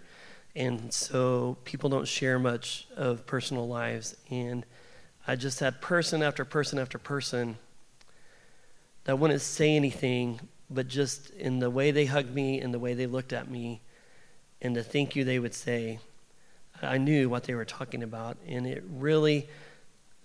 and 0.55 0.93
so 0.93 1.59
people 1.65 1.91
don't 1.91 2.07
share 2.07 2.39
much 2.39 2.87
of 2.97 3.27
personal 3.27 3.67
lives. 3.67 4.17
And 4.31 4.65
I 5.27 5.37
just 5.37 5.61
had 5.61 5.81
person 5.81 6.23
after 6.23 6.45
person 6.45 6.79
after 6.79 6.99
person 6.99 7.59
that 9.11 9.17
wouldn't 9.17 9.41
say 9.41 9.75
anything, 9.75 10.39
but 10.71 10.87
just 10.87 11.31
in 11.31 11.59
the 11.59 11.69
way 11.69 11.91
they 11.91 12.05
hugged 12.05 12.33
me 12.33 12.61
and 12.61 12.73
the 12.73 12.79
way 12.79 12.95
they 12.95 13.09
looked 13.09 13.33
at 13.33 13.51
me 13.51 13.81
and 14.63 14.77
the 14.77 14.85
thank 14.85 15.17
you 15.17 15.25
they 15.25 15.41
would 15.41 15.53
say, 15.53 15.99
I 16.81 16.97
knew 16.97 17.29
what 17.29 17.43
they 17.43 17.55
were 17.55 17.65
talking 17.65 18.05
about. 18.05 18.37
And 18.47 18.69
it 18.69 18.85
really, 18.89 19.49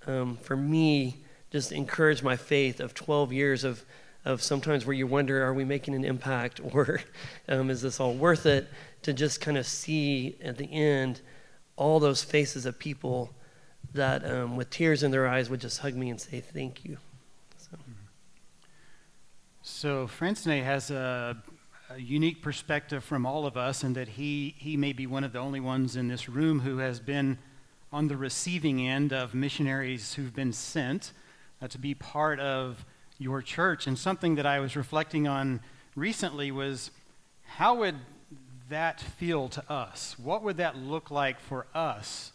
um, 0.06 0.38
for 0.38 0.56
me, 0.56 1.18
just 1.50 1.72
encouraged 1.72 2.22
my 2.22 2.36
faith 2.36 2.80
of 2.80 2.94
12 2.94 3.34
years 3.34 3.64
of, 3.64 3.84
of 4.24 4.44
sometimes 4.44 4.86
where 4.86 4.94
you 4.94 5.08
wonder, 5.08 5.44
are 5.44 5.56
we 5.56 5.66
making 5.66 5.96
an 5.96 6.06
impact 6.06 6.62
or 6.72 7.02
um, 7.50 7.72
is 7.72 7.82
this 7.82 8.00
all 8.00 8.14
worth 8.14 8.46
it? 8.46 8.70
To 9.02 9.14
just 9.14 9.42
kind 9.42 9.58
of 9.58 9.66
see 9.66 10.36
at 10.44 10.60
the 10.60 10.72
end 10.72 11.22
all 11.76 12.00
those 12.00 12.24
faces 12.24 12.68
of 12.68 12.78
people 12.78 13.34
that 13.96 14.24
um, 14.30 14.56
with 14.56 14.70
tears 14.70 15.02
in 15.02 15.10
their 15.10 15.28
eyes 15.28 15.50
would 15.50 15.62
just 15.62 15.80
hug 15.80 15.96
me 15.96 16.12
and 16.12 16.22
say, 16.22 16.40
thank 16.40 16.86
you. 16.86 17.00
So, 19.68 20.06
Francine 20.06 20.64
has 20.64 20.92
a, 20.92 21.36
a 21.90 22.00
unique 22.00 22.44
perspective 22.44 23.04
from 23.04 23.26
all 23.26 23.48
of 23.48 23.58
us 23.58 23.84
in 23.84 23.94
that 23.94 24.10
he, 24.10 24.54
he 24.60 24.78
may 24.78 24.94
be 24.94 25.08
one 25.08 25.24
of 25.24 25.34
the 25.34 25.40
only 25.40 25.60
ones 25.60 25.96
in 25.96 26.08
this 26.08 26.30
room 26.30 26.60
who 26.60 26.78
has 26.78 27.00
been 27.00 27.40
on 27.92 28.08
the 28.08 28.16
receiving 28.16 28.88
end 28.88 29.12
of 29.12 29.34
missionaries 29.34 30.14
who've 30.14 30.36
been 30.36 30.54
sent 30.54 31.14
uh, 31.64 31.68
to 31.70 31.80
be 31.80 31.96
part 31.96 32.40
of 32.40 32.86
your 33.18 33.42
church. 33.42 33.88
And 33.88 33.98
something 33.98 34.36
that 34.36 34.46
I 34.46 34.60
was 34.60 34.76
reflecting 34.76 35.28
on 35.28 35.62
recently 35.96 36.52
was 36.52 36.92
how 37.46 37.74
would 37.74 37.96
that 38.70 39.02
feel 39.02 39.50
to 39.50 39.64
us? 39.68 40.16
What 40.20 40.44
would 40.44 40.58
that 40.58 40.78
look 40.78 41.10
like 41.10 41.40
for 41.40 41.66
us 41.74 42.34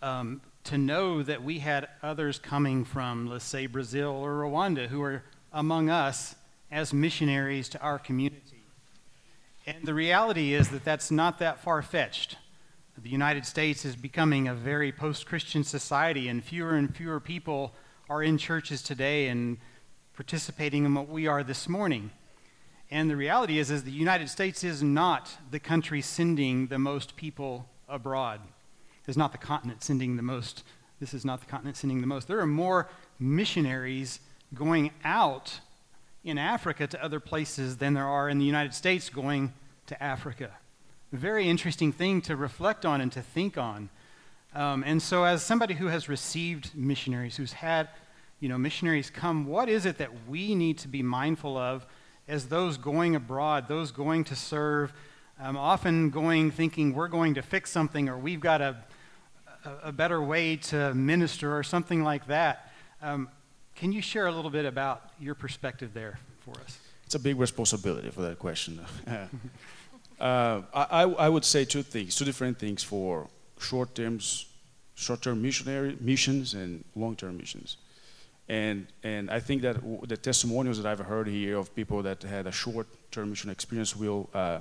um, 0.00 0.40
to 0.62 0.78
know 0.78 1.20
that 1.24 1.42
we 1.42 1.58
had 1.58 1.88
others 2.00 2.38
coming 2.38 2.84
from, 2.84 3.26
let's 3.26 3.44
say, 3.44 3.66
Brazil 3.66 4.12
or 4.12 4.34
Rwanda 4.34 4.86
who 4.86 5.02
are 5.02 5.24
among 5.58 5.90
us 5.90 6.36
as 6.70 6.94
missionaries 6.94 7.68
to 7.68 7.80
our 7.80 7.98
community? 7.98 8.62
And 9.66 9.84
the 9.84 9.92
reality 9.92 10.54
is 10.54 10.68
that 10.68 10.84
that's 10.84 11.10
not 11.10 11.40
that 11.40 11.58
far 11.58 11.82
fetched. 11.82 12.36
The 12.96 13.10
United 13.10 13.44
States 13.44 13.84
is 13.84 13.96
becoming 13.96 14.46
a 14.46 14.54
very 14.54 14.92
post 14.92 15.26
Christian 15.26 15.64
society, 15.64 16.28
and 16.28 16.44
fewer 16.44 16.74
and 16.76 16.94
fewer 16.94 17.18
people 17.18 17.74
are 18.08 18.22
in 18.22 18.38
churches 18.38 18.82
today 18.82 19.28
and 19.28 19.58
participating 20.14 20.84
in 20.84 20.94
what 20.94 21.08
we 21.08 21.26
are 21.26 21.42
this 21.42 21.68
morning. 21.68 22.12
And 22.90 23.10
the 23.10 23.16
reality 23.16 23.58
is, 23.58 23.70
is 23.70 23.82
the 23.82 23.90
United 23.90 24.28
States 24.28 24.62
is 24.62 24.80
not 24.80 25.28
the 25.50 25.60
country 25.60 26.00
sending 26.00 26.68
the 26.68 26.78
most 26.78 27.16
people 27.16 27.68
abroad. 27.88 28.40
It's 29.08 29.16
not 29.16 29.32
the 29.32 29.38
continent 29.38 29.82
sending 29.82 30.16
the 30.16 30.22
most. 30.22 30.62
This 31.00 31.14
is 31.14 31.24
not 31.24 31.40
the 31.40 31.46
continent 31.46 31.76
sending 31.76 32.00
the 32.00 32.06
most. 32.06 32.28
There 32.28 32.40
are 32.40 32.46
more 32.46 32.88
missionaries 33.18 34.20
going 34.54 34.90
out 35.04 35.60
in 36.24 36.38
Africa 36.38 36.86
to 36.86 37.02
other 37.02 37.20
places 37.20 37.76
than 37.76 37.94
there 37.94 38.06
are 38.06 38.28
in 38.28 38.38
the 38.38 38.44
United 38.44 38.74
States 38.74 39.08
going 39.08 39.52
to 39.86 40.02
Africa. 40.02 40.50
Very 41.12 41.48
interesting 41.48 41.92
thing 41.92 42.20
to 42.22 42.36
reflect 42.36 42.84
on 42.84 43.00
and 43.00 43.10
to 43.12 43.22
think 43.22 43.56
on. 43.56 43.88
Um, 44.54 44.82
and 44.86 45.00
so, 45.00 45.24
as 45.24 45.42
somebody 45.42 45.74
who 45.74 45.86
has 45.86 46.08
received 46.08 46.74
missionaries, 46.74 47.36
who's 47.36 47.52
had 47.52 47.88
you 48.40 48.48
know, 48.48 48.58
missionaries 48.58 49.10
come, 49.10 49.46
what 49.46 49.68
is 49.68 49.84
it 49.84 49.98
that 49.98 50.10
we 50.28 50.54
need 50.54 50.78
to 50.78 50.88
be 50.88 51.02
mindful 51.02 51.56
of 51.56 51.86
as 52.28 52.46
those 52.46 52.76
going 52.76 53.16
abroad, 53.16 53.66
those 53.68 53.90
going 53.90 54.22
to 54.24 54.36
serve, 54.36 54.92
um, 55.40 55.56
often 55.56 56.10
going 56.10 56.50
thinking 56.50 56.94
we're 56.94 57.08
going 57.08 57.34
to 57.34 57.42
fix 57.42 57.70
something 57.70 58.08
or 58.08 58.16
we've 58.16 58.40
got 58.40 58.60
a, 58.60 58.76
a, 59.64 59.70
a 59.84 59.92
better 59.92 60.22
way 60.22 60.56
to 60.56 60.94
minister 60.94 61.56
or 61.56 61.62
something 61.62 62.04
like 62.04 62.26
that. 62.28 62.72
Um, 63.02 63.28
can 63.78 63.92
you 63.92 64.02
share 64.02 64.26
a 64.26 64.32
little 64.32 64.50
bit 64.50 64.64
about 64.64 65.12
your 65.20 65.34
perspective 65.34 65.94
there 65.94 66.18
for 66.40 66.54
us? 66.64 66.78
It's 67.06 67.14
a 67.14 67.18
big 67.18 67.38
responsibility 67.38 68.10
for 68.10 68.22
that 68.22 68.38
question. 68.38 68.80
uh, 70.20 70.62
I, 70.74 71.02
I 71.02 71.28
would 71.28 71.44
say 71.44 71.64
two 71.64 71.82
things, 71.82 72.16
two 72.16 72.24
different 72.24 72.58
things 72.58 72.82
for 72.82 73.28
short 73.60 73.94
terms, 73.94 74.46
short-term 74.94 75.40
missionary 75.40 75.96
missions 76.00 76.54
and 76.54 76.84
long-term 76.96 77.36
missions. 77.36 77.76
And, 78.48 78.86
and 79.04 79.30
I 79.30 79.38
think 79.38 79.62
that 79.62 79.76
the 80.08 80.16
testimonials 80.16 80.82
that 80.82 80.86
I've 80.90 81.06
heard 81.06 81.28
here 81.28 81.56
of 81.56 81.74
people 81.74 82.02
that 82.02 82.22
had 82.22 82.46
a 82.48 82.52
short-term 82.52 83.30
mission 83.30 83.48
experience 83.48 83.94
will 83.94 84.28
uh, 84.34 84.60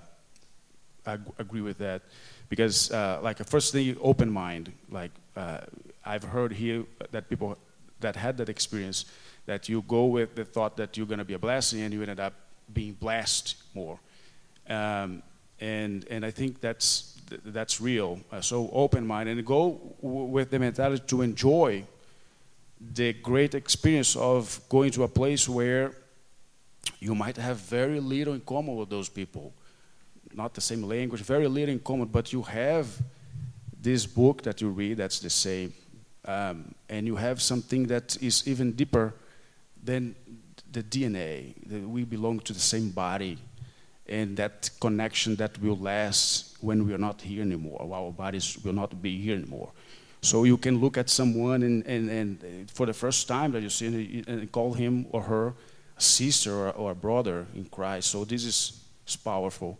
ag- 1.07 1.33
agree 1.39 1.61
with 1.61 1.79
that. 1.79 2.03
Because, 2.49 2.91
uh, 2.91 3.19
like, 3.23 3.43
first 3.45 3.73
thing, 3.73 3.97
open 3.99 4.29
mind. 4.29 4.71
Like, 4.91 5.11
uh, 5.35 5.61
I've 6.05 6.23
heard 6.23 6.53
here 6.53 6.85
that 7.11 7.29
people 7.29 7.57
that 7.99 8.15
had 8.15 8.37
that 8.37 8.49
experience, 8.49 9.05
that 9.45 9.69
you 9.69 9.81
go 9.87 10.05
with 10.05 10.35
the 10.35 10.45
thought 10.45 10.77
that 10.77 10.97
you're 10.97 11.07
going 11.07 11.19
to 11.19 11.25
be 11.25 11.33
a 11.33 11.39
blessing 11.39 11.81
and 11.81 11.93
you 11.93 12.01
ended 12.01 12.19
up 12.19 12.33
being 12.73 12.93
blessed 12.93 13.55
more. 13.73 13.99
Um, 14.69 15.23
and, 15.59 16.05
and 16.09 16.25
I 16.25 16.31
think 16.31 16.59
that's, 16.59 17.19
that's 17.45 17.81
real. 17.81 18.19
Uh, 18.31 18.41
so 18.41 18.69
open 18.71 19.07
mind 19.07 19.29
and 19.29 19.45
go 19.45 19.95
w- 20.01 20.25
with 20.25 20.51
the 20.51 20.59
mentality 20.59 21.03
to 21.07 21.21
enjoy 21.21 21.83
the 22.93 23.13
great 23.13 23.55
experience 23.55 24.15
of 24.15 24.61
going 24.69 24.91
to 24.91 25.03
a 25.03 25.07
place 25.07 25.49
where 25.49 25.93
you 26.99 27.15
might 27.15 27.37
have 27.37 27.57
very 27.57 27.99
little 27.99 28.33
in 28.33 28.41
common 28.41 28.75
with 28.75 28.89
those 28.89 29.09
people. 29.09 29.53
Not 30.33 30.53
the 30.53 30.61
same 30.61 30.83
language, 30.83 31.21
very 31.21 31.47
little 31.47 31.73
in 31.73 31.79
common, 31.79 32.07
but 32.07 32.31
you 32.31 32.43
have 32.43 32.87
this 33.81 34.05
book 34.05 34.43
that 34.43 34.61
you 34.61 34.69
read 34.69 34.97
that's 34.97 35.19
the 35.19 35.29
same. 35.29 35.73
Um, 36.25 36.75
and 36.89 37.07
you 37.07 37.15
have 37.15 37.41
something 37.41 37.87
that 37.87 38.17
is 38.21 38.47
even 38.47 38.73
deeper 38.73 39.13
than 39.83 40.15
the 40.71 40.83
DNA. 40.83 41.53
That 41.67 41.87
we 41.87 42.03
belong 42.03 42.39
to 42.41 42.53
the 42.53 42.59
same 42.59 42.89
body. 42.89 43.37
And 44.07 44.37
that 44.37 44.69
connection 44.79 45.35
that 45.35 45.61
will 45.61 45.77
last 45.77 46.57
when 46.61 46.85
we 46.87 46.93
are 46.93 46.97
not 46.97 47.21
here 47.21 47.41
anymore. 47.41 47.81
Our 47.81 48.11
bodies 48.11 48.57
will 48.63 48.73
not 48.73 49.01
be 49.01 49.21
here 49.21 49.35
anymore. 49.35 49.71
So 50.21 50.43
you 50.43 50.57
can 50.57 50.79
look 50.79 50.97
at 50.97 51.09
someone 51.09 51.63
and, 51.63 51.85
and, 51.85 52.09
and 52.09 52.71
for 52.71 52.85
the 52.85 52.93
first 52.93 53.27
time 53.27 53.51
that 53.51 53.61
you 53.61 53.69
see 53.69 54.23
and 54.27 54.51
call 54.51 54.73
him 54.73 55.05
or 55.11 55.21
her 55.21 55.53
a 55.97 56.01
sister 56.01 56.53
or, 56.53 56.71
or 56.71 56.91
a 56.91 56.95
brother 56.95 57.45
in 57.55 57.65
Christ. 57.65 58.11
So 58.11 58.25
this 58.25 58.45
is, 58.45 58.79
is 59.07 59.15
powerful. 59.15 59.77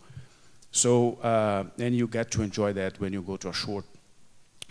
So, 0.72 1.16
uh, 1.24 1.66
and 1.80 1.96
you 1.96 2.08
get 2.08 2.30
to 2.32 2.44
enjoy 2.44 2.74
that 2.74 3.00
when 3.00 3.14
you 3.14 3.22
go 3.22 3.38
to 3.38 3.50
a 3.50 3.54
short 3.54 3.86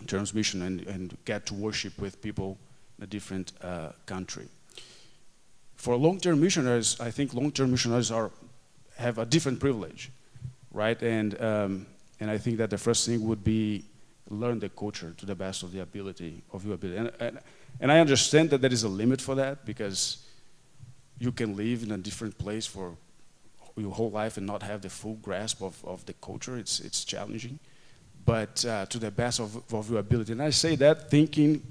transmission 0.07 0.63
and, 0.63 0.81
and 0.87 1.17
get 1.25 1.47
to 1.47 1.55
worship 1.55 1.99
with 1.99 2.21
people 2.21 2.59
in 2.99 3.05
a 3.05 3.07
different 3.07 3.53
uh, 3.63 3.89
country. 4.05 4.49
For 5.77 5.97
long-term 5.97 6.41
missionaries, 6.41 7.01
I 7.01 7.11
think 7.11 7.35
long-term 7.35 7.71
missionaries 7.71 8.11
are, 8.11 8.31
have 8.97 9.19
a 9.19 9.25
different 9.25 9.61
privilege, 9.61 10.11
right? 10.73 11.01
And, 11.03 11.41
um, 11.41 11.87
and 12.21 12.31
I 12.31 12.39
think 12.39 12.59
that 12.59 12.71
the 12.71 12.79
first 12.79 13.07
thing 13.07 13.27
would 13.27 13.45
be 13.45 13.85
learn 14.29 14.59
the 14.59 14.69
culture 14.69 15.15
to 15.17 15.27
the 15.27 15.35
best 15.35 15.63
of 15.63 15.73
the 15.73 15.81
ability 15.81 16.43
of 16.53 16.65
your 16.65 16.75
ability. 16.75 16.99
And, 16.99 17.13
and, 17.21 17.39
and 17.81 17.93
I 17.93 18.01
understand 18.01 18.51
that 18.51 18.61
there 18.61 18.73
is 18.73 18.83
a 18.83 18.89
limit 18.89 19.21
for 19.21 19.35
that 19.37 19.65
because 19.65 20.25
you 21.19 21.33
can 21.33 21.57
live 21.57 21.83
in 21.83 21.93
a 21.93 21.99
different 21.99 22.37
place 22.37 22.67
for 22.67 22.97
your 23.77 23.93
whole 23.93 24.11
life 24.11 24.37
and 24.37 24.47
not 24.47 24.63
have 24.63 24.83
the 24.83 24.89
full 24.89 25.15
grasp 25.15 25.63
of, 25.63 25.85
of 25.85 26.05
the 26.07 26.15
culture. 26.15 26.57
It's, 26.57 26.81
it's 26.81 27.05
challenging. 27.05 27.59
But 28.27 28.65
uh, 28.65 28.85
to 28.87 28.99
the 28.99 29.11
best 29.11 29.41
of, 29.41 29.73
of 29.73 29.89
your 29.89 30.01
ability. 30.01 30.33
And 30.33 30.43
I 30.43 30.51
say 30.51 30.77
that 30.77 31.09
thinking 31.11 31.63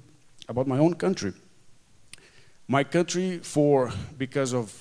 about 0.47 0.67
my 0.67 0.79
own 0.79 0.95
country. 0.95 1.33
My 2.67 2.83
country, 2.83 3.39
for 3.39 3.91
because 4.17 4.53
of 4.53 4.73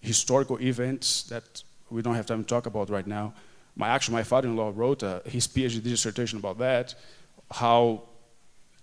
historical 0.00 0.58
events 0.60 1.24
that 1.24 1.62
we 1.90 2.00
don't 2.00 2.14
have 2.14 2.26
time 2.26 2.42
to 2.42 2.48
talk 2.48 2.66
about 2.66 2.88
right 2.88 3.06
now, 3.06 3.34
my 3.76 3.88
actually 3.88 4.14
my 4.14 4.22
father-in-law 4.22 4.72
wrote 4.74 5.02
uh, 5.02 5.20
his 5.24 5.46
PhD 5.46 5.82
dissertation 5.82 6.38
about 6.38 6.58
that, 6.58 6.94
how 7.50 8.02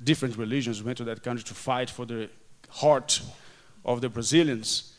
different 0.03 0.37
religions 0.37 0.83
went 0.83 0.97
to 0.97 1.03
that 1.05 1.23
country 1.23 1.43
to 1.43 1.53
fight 1.53 1.89
for 1.89 2.05
the 2.05 2.29
heart 2.69 3.21
of 3.83 4.01
the 4.01 4.09
Brazilians. 4.09 4.93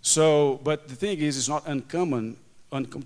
So, 0.00 0.60
but 0.64 0.88
the 0.88 0.96
thing 0.96 1.18
is, 1.18 1.36
it's 1.36 1.48
not 1.48 1.66
uncommon 1.66 2.36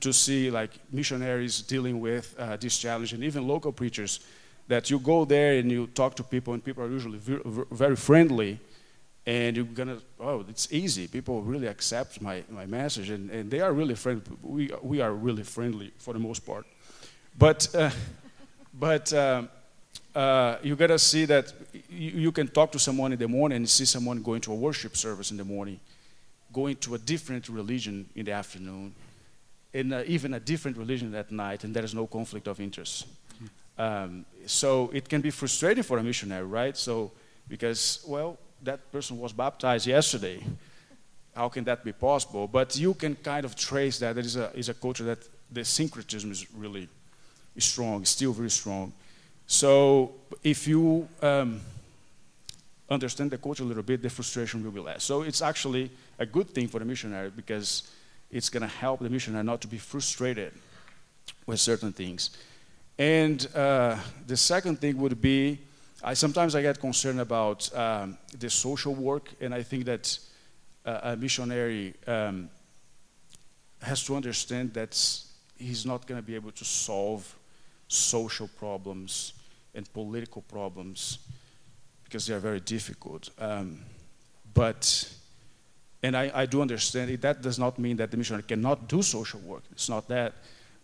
to 0.00 0.12
see 0.12 0.50
like 0.50 0.70
missionaries 0.92 1.62
dealing 1.62 2.00
with 2.00 2.34
uh, 2.38 2.56
this 2.56 2.78
challenge, 2.78 3.12
and 3.12 3.22
even 3.22 3.46
local 3.46 3.72
preachers. 3.72 4.20
That 4.68 4.90
you 4.90 4.98
go 4.98 5.24
there 5.24 5.60
and 5.60 5.70
you 5.70 5.86
talk 5.86 6.16
to 6.16 6.24
people, 6.24 6.52
and 6.52 6.64
people 6.64 6.82
are 6.82 6.90
usually 6.90 7.20
very 7.70 7.94
friendly, 7.94 8.58
and 9.26 9.56
you're 9.56 9.64
gonna 9.66 9.98
oh 10.20 10.44
it's 10.48 10.72
easy 10.72 11.08
people 11.08 11.42
really 11.42 11.66
accept 11.66 12.22
my, 12.22 12.44
my 12.48 12.64
message 12.64 13.10
and, 13.10 13.30
and 13.30 13.50
they 13.50 13.60
are 13.60 13.72
really 13.72 13.94
friendly 13.94 14.22
we, 14.42 14.70
we 14.82 15.00
are 15.00 15.12
really 15.12 15.42
friendly 15.42 15.92
for 15.98 16.14
the 16.14 16.18
most 16.18 16.46
part 16.46 16.64
but 17.36 17.68
uh, 17.74 17.90
but 18.74 19.12
um, 19.12 19.48
uh, 20.14 20.56
you 20.62 20.76
gotta 20.76 20.98
see 20.98 21.24
that 21.24 21.52
you, 21.90 22.10
you, 22.10 22.32
can 22.32 22.48
talk 22.48 22.72
to 22.72 22.78
someone 22.78 23.12
in 23.12 23.18
the 23.18 23.28
morning 23.28 23.56
and 23.56 23.68
see 23.68 23.84
someone 23.84 24.22
going 24.22 24.40
to 24.40 24.52
a 24.52 24.54
worship 24.54 24.96
service 24.96 25.30
in 25.30 25.36
the 25.36 25.44
morning 25.44 25.80
going 26.52 26.76
to 26.76 26.94
a 26.94 26.98
different 26.98 27.48
religion 27.48 28.08
in 28.14 28.24
the 28.24 28.32
afternoon 28.32 28.94
and 29.78 29.92
uh, 29.92 30.02
even 30.06 30.34
a 30.34 30.40
different 30.40 30.76
religion 30.76 31.14
at 31.14 31.30
night 31.30 31.64
and 31.64 31.74
there 31.74 31.84
is 31.84 31.94
no 31.94 32.06
conflict 32.06 32.48
of 32.48 32.60
interest 32.60 33.06
um, 33.78 34.24
so 34.46 34.90
it 34.92 35.08
can 35.08 35.20
be 35.20 35.30
frustrating 35.30 35.82
for 35.82 35.98
a 35.98 36.02
missionary 36.02 36.46
right 36.46 36.76
so 36.76 37.10
because 37.48 38.04
well 38.06 38.38
that 38.62 38.92
person 38.92 39.18
was 39.18 39.32
baptized 39.32 39.86
yesterday. 39.86 40.40
How 41.34 41.48
can 41.48 41.64
that 41.64 41.84
be 41.84 41.92
possible? 41.92 42.48
But 42.48 42.76
you 42.76 42.94
can 42.94 43.14
kind 43.16 43.44
of 43.44 43.54
trace 43.56 43.98
that. 43.98 44.14
There 44.14 44.24
is 44.24 44.36
a, 44.36 44.50
is 44.54 44.68
a 44.68 44.74
culture 44.74 45.04
that 45.04 45.18
the 45.50 45.64
syncretism 45.64 46.30
is 46.32 46.46
really 46.54 46.88
strong, 47.58 48.04
still 48.04 48.32
very 48.32 48.50
strong. 48.50 48.92
So 49.46 50.12
if 50.42 50.66
you, 50.66 51.08
um, 51.22 51.60
understand 52.88 53.30
the 53.30 53.38
culture 53.38 53.64
a 53.64 53.66
little 53.66 53.82
bit, 53.82 54.02
the 54.02 54.10
frustration 54.10 54.64
will 54.64 54.70
be 54.70 54.80
less. 54.80 55.04
So 55.04 55.22
it's 55.22 55.42
actually 55.42 55.90
a 56.18 56.26
good 56.26 56.50
thing 56.50 56.68
for 56.68 56.78
the 56.78 56.84
missionary 56.84 57.30
because 57.30 57.90
it's 58.30 58.48
going 58.48 58.62
to 58.62 58.74
help 58.80 59.00
the 59.00 59.10
missionary 59.10 59.44
not 59.44 59.60
to 59.60 59.68
be 59.68 59.78
frustrated 59.78 60.52
with 61.46 61.60
certain 61.60 61.92
things. 61.92 62.30
And 62.98 63.46
uh, 63.54 63.96
the 64.26 64.36
second 64.36 64.80
thing 64.80 64.96
would 64.98 65.20
be, 65.20 65.58
I 66.02 66.14
sometimes 66.14 66.54
I 66.54 66.62
get 66.62 66.80
concerned 66.80 67.20
about 67.20 67.74
um, 67.76 68.18
the 68.38 68.50
social 68.50 68.94
work, 68.94 69.30
and 69.40 69.54
I 69.54 69.62
think 69.62 69.84
that 69.84 70.18
uh, 70.84 71.00
a 71.02 71.16
missionary 71.16 71.94
um, 72.06 72.48
has 73.82 74.04
to 74.04 74.16
understand 74.16 74.72
that 74.74 74.96
he's 75.58 75.84
not 75.84 76.06
going 76.06 76.20
to 76.20 76.26
be 76.26 76.34
able 76.34 76.52
to 76.52 76.64
solve 76.64 77.34
social 77.88 78.48
problems 78.58 79.32
and 79.74 79.92
political 79.92 80.42
problems 80.42 81.18
because 82.04 82.26
they 82.26 82.34
are 82.34 82.40
very 82.40 82.60
difficult. 82.60 83.30
Um, 83.38 83.80
but, 84.54 85.12
and 86.02 86.16
I, 86.16 86.30
I 86.34 86.46
do 86.46 86.62
understand 86.62 87.10
it, 87.10 87.20
that 87.22 87.42
does 87.42 87.58
not 87.58 87.78
mean 87.78 87.96
that 87.96 88.10
the 88.10 88.16
missionary 88.16 88.42
cannot 88.42 88.88
do 88.88 89.02
social 89.02 89.40
work. 89.40 89.62
It's 89.72 89.88
not 89.88 90.08
that. 90.08 90.34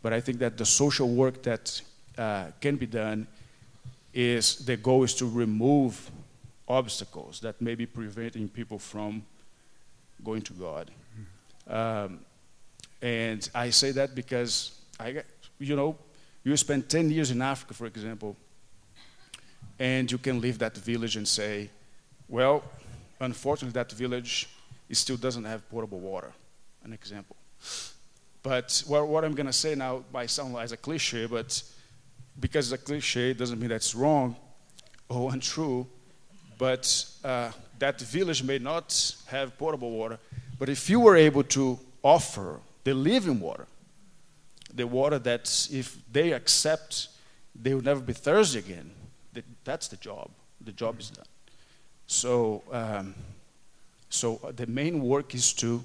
But 0.02 0.12
I 0.12 0.20
think 0.20 0.38
that 0.38 0.56
the 0.56 0.64
social 0.64 1.08
work 1.08 1.42
that 1.42 1.80
uh, 2.18 2.46
can 2.60 2.76
be 2.76 2.86
done 2.86 3.26
is 4.12 4.56
the 4.64 4.76
goal 4.76 5.04
is 5.04 5.14
to 5.14 5.26
remove 5.26 6.10
obstacles 6.68 7.40
that 7.40 7.60
may 7.60 7.74
be 7.74 7.86
preventing 7.86 8.48
people 8.48 8.78
from 8.78 9.22
going 10.24 10.42
to 10.42 10.52
God. 10.52 10.90
Um, 11.68 12.20
and 13.00 13.48
I 13.54 13.70
say 13.70 13.92
that 13.92 14.14
because 14.14 14.78
I, 14.98 15.22
you 15.58 15.76
know, 15.76 15.96
you 16.44 16.56
spend 16.56 16.88
10 16.88 17.10
years 17.10 17.30
in 17.30 17.40
Africa, 17.42 17.74
for 17.74 17.86
example, 17.86 18.36
and 19.78 20.10
you 20.10 20.18
can 20.18 20.40
leave 20.40 20.58
that 20.58 20.76
village 20.76 21.16
and 21.16 21.26
say, 21.26 21.70
well, 22.28 22.62
unfortunately, 23.20 23.72
that 23.72 23.92
village 23.92 24.48
it 24.92 24.98
still 24.98 25.16
doesn't 25.16 25.44
have 25.44 25.66
potable 25.70 25.98
water, 25.98 26.30
an 26.84 26.92
example. 26.92 27.34
But 28.42 28.84
what, 28.86 29.08
what 29.08 29.24
I'm 29.24 29.32
going 29.34 29.46
to 29.46 29.52
say 29.52 29.74
now 29.74 30.04
might 30.12 30.28
sound 30.28 30.52
like 30.52 30.70
a 30.70 30.76
cliche, 30.76 31.24
but 31.24 31.62
because 32.38 32.70
it's 32.70 32.82
a 32.82 32.84
cliche 32.84 33.32
doesn't 33.32 33.58
mean 33.58 33.70
that's 33.70 33.94
wrong 33.94 34.36
or 35.08 35.32
untrue. 35.32 35.86
But 36.58 37.06
uh, 37.24 37.52
that 37.78 38.02
village 38.02 38.42
may 38.42 38.58
not 38.58 39.16
have 39.28 39.56
potable 39.56 39.92
water, 39.92 40.18
but 40.58 40.68
if 40.68 40.90
you 40.90 41.00
were 41.00 41.16
able 41.16 41.44
to 41.44 41.78
offer 42.02 42.60
the 42.84 42.92
living 42.92 43.40
water, 43.40 43.66
the 44.74 44.86
water 44.86 45.18
that 45.20 45.68
if 45.72 45.96
they 46.12 46.32
accept, 46.32 47.08
they 47.54 47.72
will 47.72 47.82
never 47.82 48.00
be 48.00 48.12
thirsty 48.12 48.58
again. 48.58 48.90
That's 49.64 49.88
the 49.88 49.96
job. 49.96 50.28
The 50.60 50.72
job 50.72 51.00
is 51.00 51.08
done. 51.08 51.24
So, 52.06 52.62
um, 52.70 53.14
so 54.12 54.40
the 54.56 54.66
main 54.66 55.02
work 55.02 55.34
is 55.34 55.52
to 55.54 55.82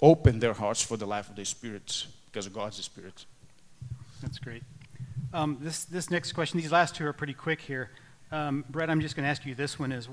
open 0.00 0.40
their 0.40 0.54
hearts 0.54 0.82
for 0.82 0.96
the 0.96 1.06
life 1.06 1.28
of 1.28 1.36
the 1.36 1.44
Spirit, 1.44 2.06
because 2.26 2.48
God's 2.48 2.78
the 2.78 2.82
Spirit. 2.82 3.26
That's 4.20 4.38
great. 4.38 4.62
Um, 5.32 5.58
this 5.60 5.84
this 5.84 6.10
next 6.10 6.32
question, 6.32 6.60
these 6.60 6.72
last 6.72 6.94
two 6.94 7.06
are 7.06 7.12
pretty 7.12 7.34
quick 7.34 7.60
here. 7.60 7.90
Um, 8.30 8.64
Brett, 8.70 8.90
I'm 8.90 9.00
just 9.00 9.16
going 9.16 9.24
to 9.24 9.30
ask 9.30 9.44
you 9.46 9.54
this 9.54 9.78
one: 9.78 9.92
is 9.92 10.08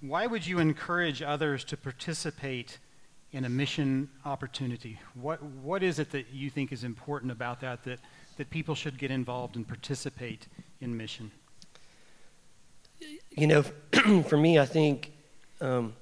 why 0.00 0.26
would 0.26 0.46
you 0.46 0.58
encourage 0.58 1.22
others 1.22 1.64
to 1.64 1.76
participate 1.76 2.78
in 3.32 3.44
a 3.44 3.48
mission 3.48 4.10
opportunity? 4.24 4.98
What, 5.14 5.42
what 5.42 5.82
is 5.82 5.98
it 5.98 6.10
that 6.10 6.26
you 6.32 6.50
think 6.50 6.72
is 6.72 6.84
important 6.84 7.32
about 7.32 7.60
that, 7.60 7.84
that, 7.84 7.98
that 8.36 8.50
people 8.50 8.74
should 8.74 8.98
get 8.98 9.10
involved 9.10 9.56
and 9.56 9.66
participate 9.66 10.48
in 10.80 10.96
mission? 10.96 11.30
You 13.30 13.46
know, 13.46 13.62
for 14.28 14.36
me, 14.36 14.58
I 14.58 14.66
think 14.66 15.12
um, 15.60 15.94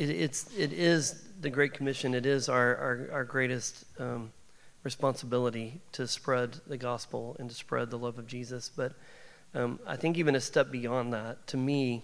it, 0.00 0.08
it's, 0.08 0.50
it 0.56 0.72
is 0.72 1.22
the 1.40 1.50
Great 1.50 1.74
Commission. 1.74 2.14
It 2.14 2.24
is 2.24 2.48
our, 2.48 2.74
our, 2.76 3.08
our 3.12 3.24
greatest 3.24 3.84
um, 3.98 4.32
responsibility 4.82 5.82
to 5.92 6.08
spread 6.08 6.56
the 6.66 6.78
gospel 6.78 7.36
and 7.38 7.50
to 7.50 7.54
spread 7.54 7.90
the 7.90 7.98
love 7.98 8.18
of 8.18 8.26
Jesus. 8.26 8.70
But 8.74 8.94
um, 9.54 9.78
I 9.86 9.96
think 9.96 10.16
even 10.16 10.34
a 10.34 10.40
step 10.40 10.70
beyond 10.70 11.12
that, 11.12 11.46
to 11.48 11.58
me, 11.58 12.02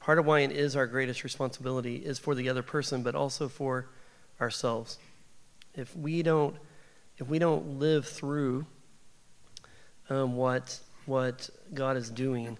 part 0.00 0.18
of 0.18 0.26
why 0.26 0.40
it 0.40 0.52
is 0.52 0.76
our 0.76 0.86
greatest 0.86 1.24
responsibility 1.24 1.96
is 1.96 2.18
for 2.18 2.34
the 2.34 2.50
other 2.50 2.62
person, 2.62 3.02
but 3.02 3.14
also 3.14 3.48
for 3.48 3.88
ourselves. 4.38 4.98
If 5.74 5.96
we 5.96 6.22
don't, 6.22 6.56
if 7.16 7.26
we 7.26 7.38
don't 7.38 7.78
live 7.78 8.06
through 8.06 8.66
um, 10.10 10.36
what 10.36 10.78
what 11.06 11.48
God 11.72 11.96
is 11.96 12.10
doing, 12.10 12.58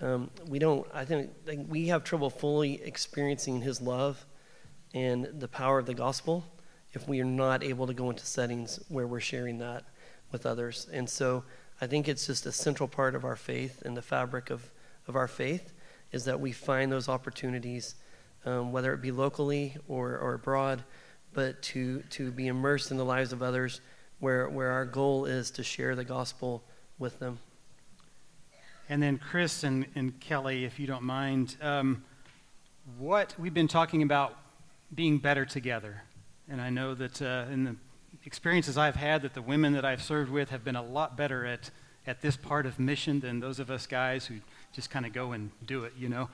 um, 0.00 0.30
we 0.46 0.58
don't. 0.58 0.86
I 0.92 1.04
think 1.04 1.30
like, 1.46 1.60
we 1.68 1.88
have 1.88 2.04
trouble 2.04 2.30
fully 2.30 2.82
experiencing 2.82 3.60
His 3.60 3.80
love 3.80 4.24
and 4.94 5.28
the 5.40 5.48
power 5.48 5.78
of 5.78 5.86
the 5.86 5.94
gospel 5.94 6.44
if 6.92 7.08
we 7.08 7.20
are 7.20 7.24
not 7.24 7.62
able 7.62 7.86
to 7.86 7.94
go 7.94 8.10
into 8.10 8.24
settings 8.24 8.80
where 8.88 9.06
we're 9.06 9.20
sharing 9.20 9.58
that 9.58 9.84
with 10.32 10.46
others. 10.46 10.88
And 10.92 11.08
so, 11.08 11.44
I 11.80 11.86
think 11.86 12.08
it's 12.08 12.26
just 12.26 12.46
a 12.46 12.52
central 12.52 12.88
part 12.88 13.14
of 13.14 13.24
our 13.24 13.36
faith 13.36 13.82
and 13.84 13.96
the 13.96 14.02
fabric 14.02 14.50
of 14.50 14.70
of 15.08 15.16
our 15.16 15.28
faith 15.28 15.72
is 16.12 16.24
that 16.24 16.40
we 16.40 16.52
find 16.52 16.90
those 16.90 17.08
opportunities, 17.08 17.94
um, 18.44 18.72
whether 18.72 18.92
it 18.92 19.02
be 19.02 19.10
locally 19.10 19.76
or, 19.88 20.18
or 20.18 20.34
abroad, 20.34 20.82
but 21.32 21.60
to, 21.62 22.00
to 22.10 22.30
be 22.30 22.46
immersed 22.46 22.90
in 22.90 22.96
the 22.96 23.04
lives 23.04 23.32
of 23.32 23.42
others 23.42 23.80
where, 24.20 24.48
where 24.48 24.70
our 24.70 24.84
goal 24.84 25.26
is 25.26 25.50
to 25.52 25.62
share 25.62 25.94
the 25.94 26.04
gospel 26.04 26.64
with 26.98 27.18
them. 27.18 27.38
And 28.88 29.02
then, 29.02 29.18
Chris 29.18 29.64
and, 29.64 29.86
and 29.96 30.18
Kelly, 30.20 30.64
if 30.64 30.78
you 30.78 30.86
don't 30.86 31.02
mind, 31.02 31.56
um, 31.60 32.04
what 32.98 33.34
we've 33.36 33.54
been 33.54 33.66
talking 33.66 34.02
about 34.02 34.36
being 34.94 35.18
better 35.18 35.44
together. 35.44 36.02
And 36.48 36.60
I 36.60 36.70
know 36.70 36.94
that 36.94 37.20
uh, 37.20 37.46
in 37.50 37.64
the 37.64 37.76
experiences 38.24 38.78
I've 38.78 38.94
had, 38.94 39.22
that 39.22 39.34
the 39.34 39.42
women 39.42 39.72
that 39.72 39.84
I've 39.84 40.02
served 40.02 40.30
with 40.30 40.50
have 40.50 40.64
been 40.64 40.76
a 40.76 40.82
lot 40.82 41.16
better 41.16 41.44
at, 41.44 41.70
at 42.06 42.20
this 42.20 42.36
part 42.36 42.64
of 42.64 42.78
mission 42.78 43.18
than 43.18 43.40
those 43.40 43.58
of 43.58 43.72
us 43.72 43.88
guys 43.88 44.26
who 44.26 44.36
just 44.72 44.88
kind 44.88 45.04
of 45.04 45.12
go 45.12 45.32
and 45.32 45.50
do 45.66 45.82
it, 45.82 45.92
you 45.98 46.08
know, 46.08 46.28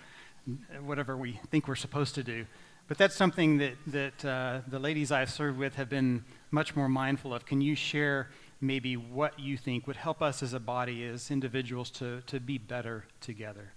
whatever 0.84 1.16
we 1.16 1.40
think 1.50 1.66
we're 1.68 1.74
supposed 1.74 2.14
to 2.16 2.22
do. 2.22 2.44
But 2.86 2.98
that's 2.98 3.16
something 3.16 3.58
that, 3.58 3.74
that 3.86 4.24
uh, 4.24 4.60
the 4.68 4.78
ladies 4.78 5.10
I've 5.10 5.30
served 5.30 5.58
with 5.58 5.76
have 5.76 5.88
been 5.88 6.24
much 6.50 6.76
more 6.76 6.88
mindful 6.88 7.32
of. 7.32 7.46
Can 7.46 7.62
you 7.62 7.74
share 7.74 8.28
maybe 8.62 8.96
what 8.96 9.38
you 9.38 9.56
think 9.56 9.86
would 9.86 9.96
help 9.96 10.22
us 10.22 10.42
as 10.42 10.52
a 10.52 10.60
body, 10.60 11.04
as 11.04 11.30
individuals, 11.30 11.90
to, 11.90 12.22
to 12.22 12.40
be 12.40 12.56
better 12.58 13.04
together? 13.20 13.72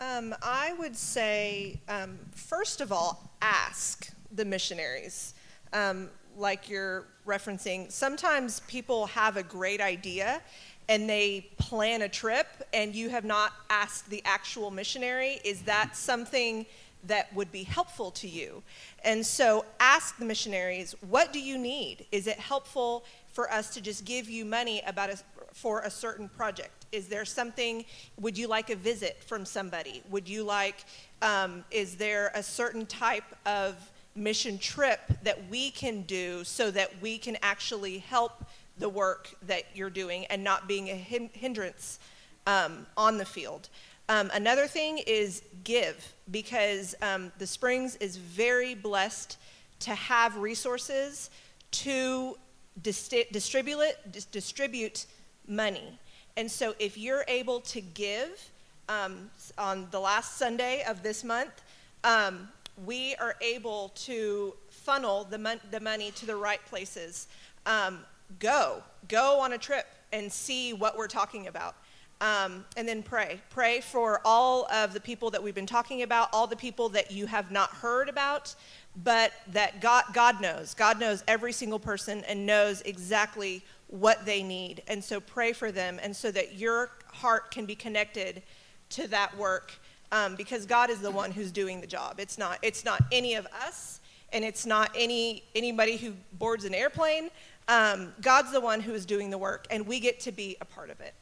Um, 0.00 0.34
I 0.42 0.72
would 0.78 0.96
say, 0.96 1.80
um, 1.88 2.18
first 2.32 2.80
of 2.80 2.90
all, 2.90 3.30
ask 3.40 4.12
the 4.32 4.44
missionaries. 4.44 5.34
Um, 5.72 6.10
like 6.36 6.68
you're 6.68 7.06
referencing, 7.26 7.90
sometimes 7.92 8.60
people 8.60 9.06
have 9.06 9.36
a 9.36 9.42
great 9.42 9.80
idea 9.80 10.42
and 10.88 11.08
they 11.08 11.46
plan 11.58 12.02
a 12.02 12.08
trip 12.08 12.46
and 12.72 12.94
you 12.94 13.08
have 13.10 13.24
not 13.24 13.52
asked 13.70 14.10
the 14.10 14.22
actual 14.24 14.70
missionary, 14.70 15.40
is 15.44 15.62
that 15.62 15.96
something 15.96 16.66
that 17.04 17.32
would 17.34 17.50
be 17.52 17.62
helpful 17.62 18.10
to 18.12 18.28
you? 18.28 18.62
And 19.04 19.24
so 19.24 19.64
ask 19.80 20.18
the 20.18 20.24
missionaries, 20.24 20.94
what 21.08 21.32
do 21.32 21.40
you 21.40 21.58
need? 21.58 22.06
Is 22.12 22.26
it 22.26 22.38
helpful 22.38 23.04
for 23.32 23.50
us 23.50 23.74
to 23.74 23.80
just 23.80 24.04
give 24.04 24.28
you 24.28 24.44
money 24.44 24.82
about 24.86 25.10
a, 25.10 25.18
for 25.52 25.80
a 25.80 25.90
certain 25.90 26.28
project? 26.28 26.86
Is 26.92 27.08
there 27.08 27.24
something, 27.24 27.84
would 28.20 28.38
you 28.38 28.46
like 28.46 28.70
a 28.70 28.76
visit 28.76 29.22
from 29.24 29.44
somebody? 29.44 30.02
Would 30.10 30.28
you 30.28 30.44
like, 30.44 30.84
um, 31.22 31.64
is 31.70 31.96
there 31.96 32.30
a 32.34 32.42
certain 32.42 32.86
type 32.86 33.24
of 33.46 33.74
mission 34.14 34.58
trip 34.58 35.00
that 35.22 35.48
we 35.48 35.70
can 35.70 36.02
do 36.02 36.44
so 36.44 36.70
that 36.70 36.90
we 37.00 37.16
can 37.18 37.36
actually 37.42 37.98
help 37.98 38.44
the 38.78 38.88
work 38.88 39.34
that 39.46 39.64
you're 39.74 39.90
doing 39.90 40.26
and 40.26 40.42
not 40.42 40.68
being 40.68 40.90
a 40.90 40.94
hindrance 40.94 41.98
um, 42.46 42.86
on 42.96 43.18
the 43.18 43.24
field. 43.24 43.68
Um, 44.08 44.30
another 44.34 44.66
thing 44.66 44.98
is 45.06 45.42
give, 45.64 46.14
because 46.30 46.94
um, 47.00 47.32
the 47.38 47.46
Springs 47.46 47.96
is 47.96 48.16
very 48.16 48.74
blessed 48.74 49.38
to 49.80 49.94
have 49.94 50.36
resources 50.36 51.30
to 51.70 52.36
distribute, 52.80 53.96
distribute 54.30 55.06
money. 55.46 55.98
And 56.36 56.50
so 56.50 56.74
if 56.78 56.96
you're 56.96 57.24
able 57.28 57.60
to 57.60 57.80
give 57.80 58.50
um, 58.88 59.30
on 59.58 59.88
the 59.90 60.00
last 60.00 60.38
Sunday 60.38 60.82
of 60.88 61.02
this 61.02 61.24
month, 61.24 61.62
um, 62.04 62.48
we 62.86 63.14
are 63.16 63.36
able 63.40 63.90
to 63.94 64.54
funnel 64.70 65.24
the, 65.24 65.38
mon- 65.38 65.60
the 65.70 65.80
money 65.80 66.10
to 66.12 66.26
the 66.26 66.34
right 66.34 66.64
places. 66.66 67.28
Um, 67.66 68.00
go. 68.38 68.82
Go 69.08 69.40
on 69.40 69.52
a 69.52 69.58
trip 69.58 69.86
and 70.12 70.32
see 70.32 70.72
what 70.72 70.96
we're 70.96 71.08
talking 71.08 71.46
about. 71.48 71.74
Um, 72.20 72.64
and 72.76 72.88
then 72.88 73.02
pray. 73.02 73.40
Pray 73.50 73.80
for 73.80 74.20
all 74.24 74.70
of 74.72 74.94
the 74.94 75.00
people 75.00 75.30
that 75.30 75.42
we've 75.42 75.54
been 75.56 75.66
talking 75.66 76.02
about, 76.02 76.28
all 76.32 76.46
the 76.46 76.56
people 76.56 76.88
that 76.90 77.10
you 77.10 77.26
have 77.26 77.50
not 77.50 77.70
heard 77.70 78.08
about, 78.08 78.54
but 78.96 79.32
that 79.48 79.80
God, 79.80 80.04
God 80.12 80.40
knows. 80.40 80.74
God 80.74 81.00
knows 81.00 81.24
every 81.26 81.52
single 81.52 81.78
person 81.78 82.24
and 82.28 82.46
knows 82.46 82.82
exactly 82.82 83.64
what 83.88 84.24
they 84.26 84.42
need. 84.42 84.82
And 84.88 85.02
so 85.02 85.20
pray 85.20 85.52
for 85.52 85.72
them, 85.72 85.98
and 86.02 86.14
so 86.14 86.30
that 86.30 86.56
your 86.56 86.90
heart 87.12 87.50
can 87.50 87.66
be 87.66 87.74
connected 87.74 88.42
to 88.90 89.08
that 89.08 89.36
work 89.36 89.72
um, 90.10 90.36
because 90.36 90.66
God 90.66 90.90
is 90.90 91.00
the 91.00 91.10
one 91.10 91.30
who's 91.30 91.50
doing 91.50 91.80
the 91.80 91.86
job. 91.86 92.20
It's 92.20 92.38
not, 92.38 92.58
it's 92.62 92.84
not 92.84 93.02
any 93.10 93.34
of 93.34 93.46
us, 93.46 94.00
and 94.32 94.44
it's 94.44 94.66
not 94.66 94.90
any, 94.94 95.42
anybody 95.54 95.96
who 95.96 96.12
boards 96.34 96.64
an 96.64 96.74
airplane. 96.74 97.30
Um, 97.68 98.12
God's 98.20 98.52
the 98.52 98.60
one 98.60 98.80
who 98.80 98.92
is 98.92 99.06
doing 99.06 99.30
the 99.30 99.38
work, 99.38 99.66
and 99.70 99.86
we 99.86 100.00
get 100.00 100.20
to 100.20 100.32
be 100.32 100.56
a 100.60 100.64
part 100.64 100.90
of 100.90 101.00
it. 101.00 101.14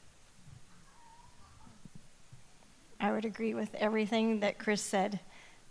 I 3.01 3.13
would 3.13 3.25
agree 3.25 3.55
with 3.55 3.75
everything 3.77 4.41
that 4.41 4.59
Chris 4.59 4.83
said, 4.83 5.21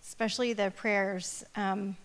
especially 0.03 0.53
the 0.53 0.71
prayers. 0.71 1.43
Um, 1.55 1.97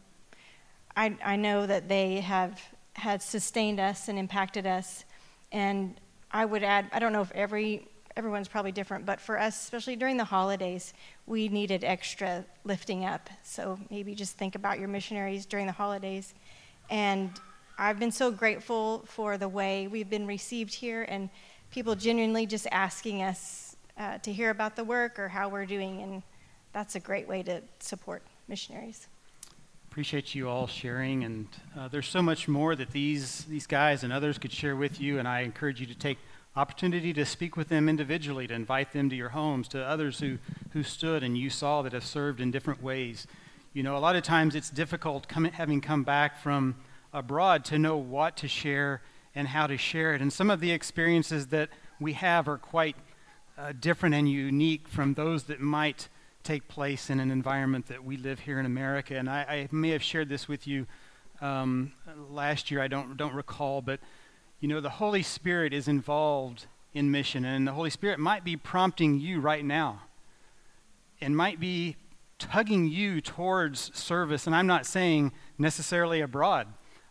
I, 0.96 1.16
I 1.24 1.36
know 1.36 1.66
that 1.66 1.88
they 1.88 2.20
have 2.20 2.60
had 2.94 3.22
sustained 3.22 3.80
us 3.80 4.08
and 4.08 4.18
impacted 4.18 4.66
us. 4.66 5.04
And 5.52 5.94
I 6.30 6.44
would 6.44 6.62
add, 6.62 6.88
I 6.92 6.98
don't 6.98 7.12
know 7.12 7.22
if 7.22 7.32
every 7.32 7.88
everyone's 8.16 8.46
probably 8.46 8.70
different, 8.70 9.04
but 9.04 9.20
for 9.20 9.38
us, 9.38 9.60
especially 9.60 9.96
during 9.96 10.16
the 10.16 10.24
holidays, 10.24 10.94
we 11.26 11.48
needed 11.48 11.82
extra 11.82 12.44
lifting 12.64 13.04
up. 13.04 13.28
So 13.42 13.78
maybe 13.90 14.14
just 14.14 14.36
think 14.36 14.54
about 14.54 14.78
your 14.78 14.88
missionaries 14.88 15.46
during 15.46 15.66
the 15.66 15.72
holidays. 15.72 16.32
And 16.90 17.30
I've 17.76 17.98
been 17.98 18.12
so 18.12 18.30
grateful 18.30 19.04
for 19.06 19.36
the 19.36 19.48
way 19.48 19.88
we've 19.88 20.08
been 20.08 20.28
received 20.28 20.74
here 20.74 21.02
and 21.08 21.28
people 21.72 21.96
genuinely 21.96 22.46
just 22.46 22.68
asking 22.70 23.22
us 23.22 23.74
uh, 23.98 24.18
to 24.18 24.32
hear 24.32 24.50
about 24.50 24.76
the 24.76 24.84
work 24.84 25.18
or 25.18 25.28
how 25.28 25.48
we're 25.48 25.66
doing. 25.66 26.00
And 26.00 26.22
that's 26.74 26.96
a 26.96 27.00
great 27.00 27.26
way 27.26 27.42
to 27.44 27.62
support 27.78 28.22
missionaries. 28.48 29.06
Appreciate 29.90 30.34
you 30.34 30.48
all 30.48 30.66
sharing. 30.66 31.22
And 31.22 31.48
uh, 31.78 31.86
there's 31.88 32.08
so 32.08 32.20
much 32.20 32.48
more 32.48 32.74
that 32.74 32.90
these, 32.90 33.44
these 33.44 33.66
guys 33.66 34.02
and 34.02 34.12
others 34.12 34.38
could 34.38 34.52
share 34.52 34.74
with 34.74 35.00
you. 35.00 35.20
And 35.20 35.28
I 35.28 35.40
encourage 35.42 35.80
you 35.80 35.86
to 35.86 35.94
take 35.94 36.18
opportunity 36.56 37.12
to 37.12 37.24
speak 37.24 37.56
with 37.56 37.68
them 37.68 37.88
individually, 37.88 38.48
to 38.48 38.54
invite 38.54 38.92
them 38.92 39.08
to 39.08 39.16
your 39.16 39.30
homes, 39.30 39.68
to 39.68 39.84
others 39.84 40.18
who, 40.18 40.38
who 40.72 40.82
stood 40.82 41.22
and 41.22 41.38
you 41.38 41.48
saw 41.48 41.80
that 41.82 41.92
have 41.92 42.04
served 42.04 42.40
in 42.40 42.50
different 42.50 42.82
ways. 42.82 43.28
You 43.72 43.84
know, 43.84 43.96
a 43.96 43.98
lot 43.98 44.16
of 44.16 44.24
times 44.24 44.56
it's 44.56 44.70
difficult 44.70 45.28
coming, 45.28 45.52
having 45.52 45.80
come 45.80 46.02
back 46.02 46.42
from 46.42 46.74
abroad 47.12 47.64
to 47.66 47.78
know 47.78 47.96
what 47.96 48.36
to 48.38 48.48
share 48.48 49.00
and 49.36 49.46
how 49.46 49.68
to 49.68 49.76
share 49.78 50.12
it. 50.14 50.20
And 50.20 50.32
some 50.32 50.50
of 50.50 50.58
the 50.58 50.72
experiences 50.72 51.48
that 51.48 51.70
we 52.00 52.14
have 52.14 52.48
are 52.48 52.58
quite 52.58 52.96
uh, 53.56 53.72
different 53.78 54.16
and 54.16 54.28
unique 54.28 54.88
from 54.88 55.14
those 55.14 55.44
that 55.44 55.60
might 55.60 56.08
take 56.44 56.68
place 56.68 57.10
in 57.10 57.18
an 57.20 57.30
environment 57.30 57.86
that 57.86 58.04
we 58.04 58.16
live 58.16 58.40
here 58.40 58.60
in 58.60 58.66
America. 58.66 59.16
And 59.16 59.28
I, 59.28 59.40
I 59.42 59.68
may 59.72 59.90
have 59.90 60.02
shared 60.02 60.28
this 60.28 60.46
with 60.46 60.66
you 60.66 60.86
um, 61.40 61.92
last 62.30 62.70
year, 62.70 62.80
I 62.80 62.88
don't, 62.88 63.16
don't 63.16 63.34
recall, 63.34 63.82
but 63.82 64.00
you 64.60 64.68
know, 64.68 64.80
the 64.80 64.90
Holy 64.90 65.22
Spirit 65.22 65.74
is 65.74 65.88
involved 65.88 66.66
in 66.92 67.10
mission, 67.10 67.44
and 67.44 67.66
the 67.66 67.72
Holy 67.72 67.90
Spirit 67.90 68.18
might 68.18 68.44
be 68.44 68.56
prompting 68.56 69.18
you 69.18 69.40
right 69.40 69.64
now 69.64 70.02
and 71.20 71.36
might 71.36 71.58
be 71.58 71.96
tugging 72.38 72.86
you 72.86 73.20
towards 73.20 73.96
service. 73.98 74.46
And 74.46 74.54
I'm 74.54 74.66
not 74.66 74.86
saying 74.86 75.32
necessarily 75.58 76.20
abroad, 76.20 76.68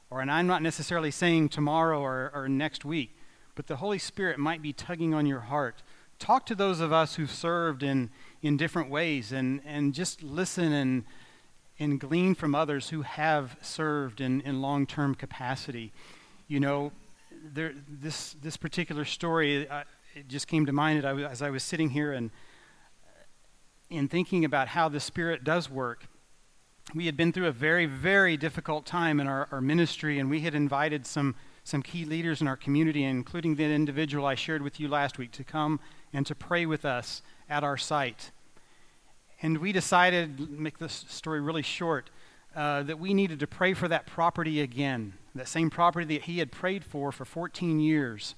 or 0.09 0.21
and 0.21 0.31
I'm 0.31 0.47
not 0.47 0.61
necessarily 0.61 1.11
saying 1.11 1.49
tomorrow 1.49 1.99
or, 1.99 2.31
or 2.33 2.47
next 2.47 2.85
week, 2.85 3.15
but 3.55 3.67
the 3.67 3.77
Holy 3.77 3.99
Spirit 3.99 4.39
might 4.39 4.61
be 4.61 4.73
tugging 4.73 5.13
on 5.13 5.25
your 5.25 5.41
heart. 5.41 5.83
Talk 6.23 6.45
to 6.45 6.55
those 6.55 6.79
of 6.79 6.93
us 6.93 7.15
who've 7.15 7.29
served 7.29 7.83
in, 7.83 8.09
in 8.41 8.55
different 8.55 8.89
ways 8.89 9.33
and, 9.33 9.59
and 9.65 9.93
just 9.93 10.23
listen 10.23 10.71
and, 10.71 11.03
and 11.79 11.99
glean 11.99 12.33
from 12.33 12.55
others 12.55 12.87
who 12.87 13.01
have 13.01 13.57
served 13.61 14.21
in, 14.21 14.39
in 14.39 14.61
long 14.61 14.87
term 14.87 15.15
capacity. 15.15 15.91
You 16.47 16.61
know, 16.61 16.93
there, 17.53 17.73
this, 17.89 18.37
this 18.41 18.55
particular 18.55 19.03
story, 19.03 19.67
uh, 19.67 19.83
it 20.15 20.29
just 20.29 20.47
came 20.47 20.65
to 20.65 20.71
mind 20.71 21.03
as 21.03 21.41
I 21.41 21.49
was 21.49 21.61
sitting 21.61 21.89
here 21.89 22.13
and 22.13 22.31
in 23.89 24.07
thinking 24.07 24.45
about 24.45 24.69
how 24.69 24.87
the 24.87 25.01
Spirit 25.01 25.43
does 25.43 25.69
work. 25.69 26.05
We 26.95 27.05
had 27.05 27.17
been 27.17 27.33
through 27.33 27.47
a 27.47 27.51
very, 27.51 27.85
very 27.85 28.37
difficult 28.37 28.85
time 28.85 29.19
in 29.19 29.27
our, 29.27 29.49
our 29.51 29.59
ministry, 29.59 30.19
and 30.19 30.29
we 30.29 30.39
had 30.39 30.55
invited 30.55 31.05
some, 31.05 31.35
some 31.63 31.81
key 31.81 32.05
leaders 32.05 32.41
in 32.41 32.47
our 32.47 32.57
community, 32.57 33.03
including 33.03 33.55
the 33.55 33.63
individual 33.63 34.25
I 34.25 34.35
shared 34.35 34.61
with 34.61 34.79
you 34.79 34.87
last 34.87 35.17
week, 35.17 35.31
to 35.33 35.43
come 35.43 35.79
and 36.11 36.25
to 36.27 36.35
pray 36.35 36.65
with 36.65 36.85
us 36.85 37.21
at 37.49 37.63
our 37.63 37.77
site. 37.77 38.31
And 39.41 39.57
we 39.57 39.71
decided, 39.71 40.49
make 40.51 40.77
this 40.77 41.05
story 41.07 41.41
really 41.41 41.61
short, 41.61 42.09
uh, 42.55 42.83
that 42.83 42.99
we 42.99 43.13
needed 43.13 43.39
to 43.39 43.47
pray 43.47 43.73
for 43.73 43.87
that 43.87 44.05
property 44.05 44.61
again 44.61 45.13
that 45.35 45.47
same 45.47 45.69
property 45.69 46.15
that 46.15 46.23
he 46.23 46.39
had 46.39 46.51
prayed 46.51 46.83
for 46.83 47.11
for 47.11 47.25
14 47.25 47.79
years. 47.79 48.35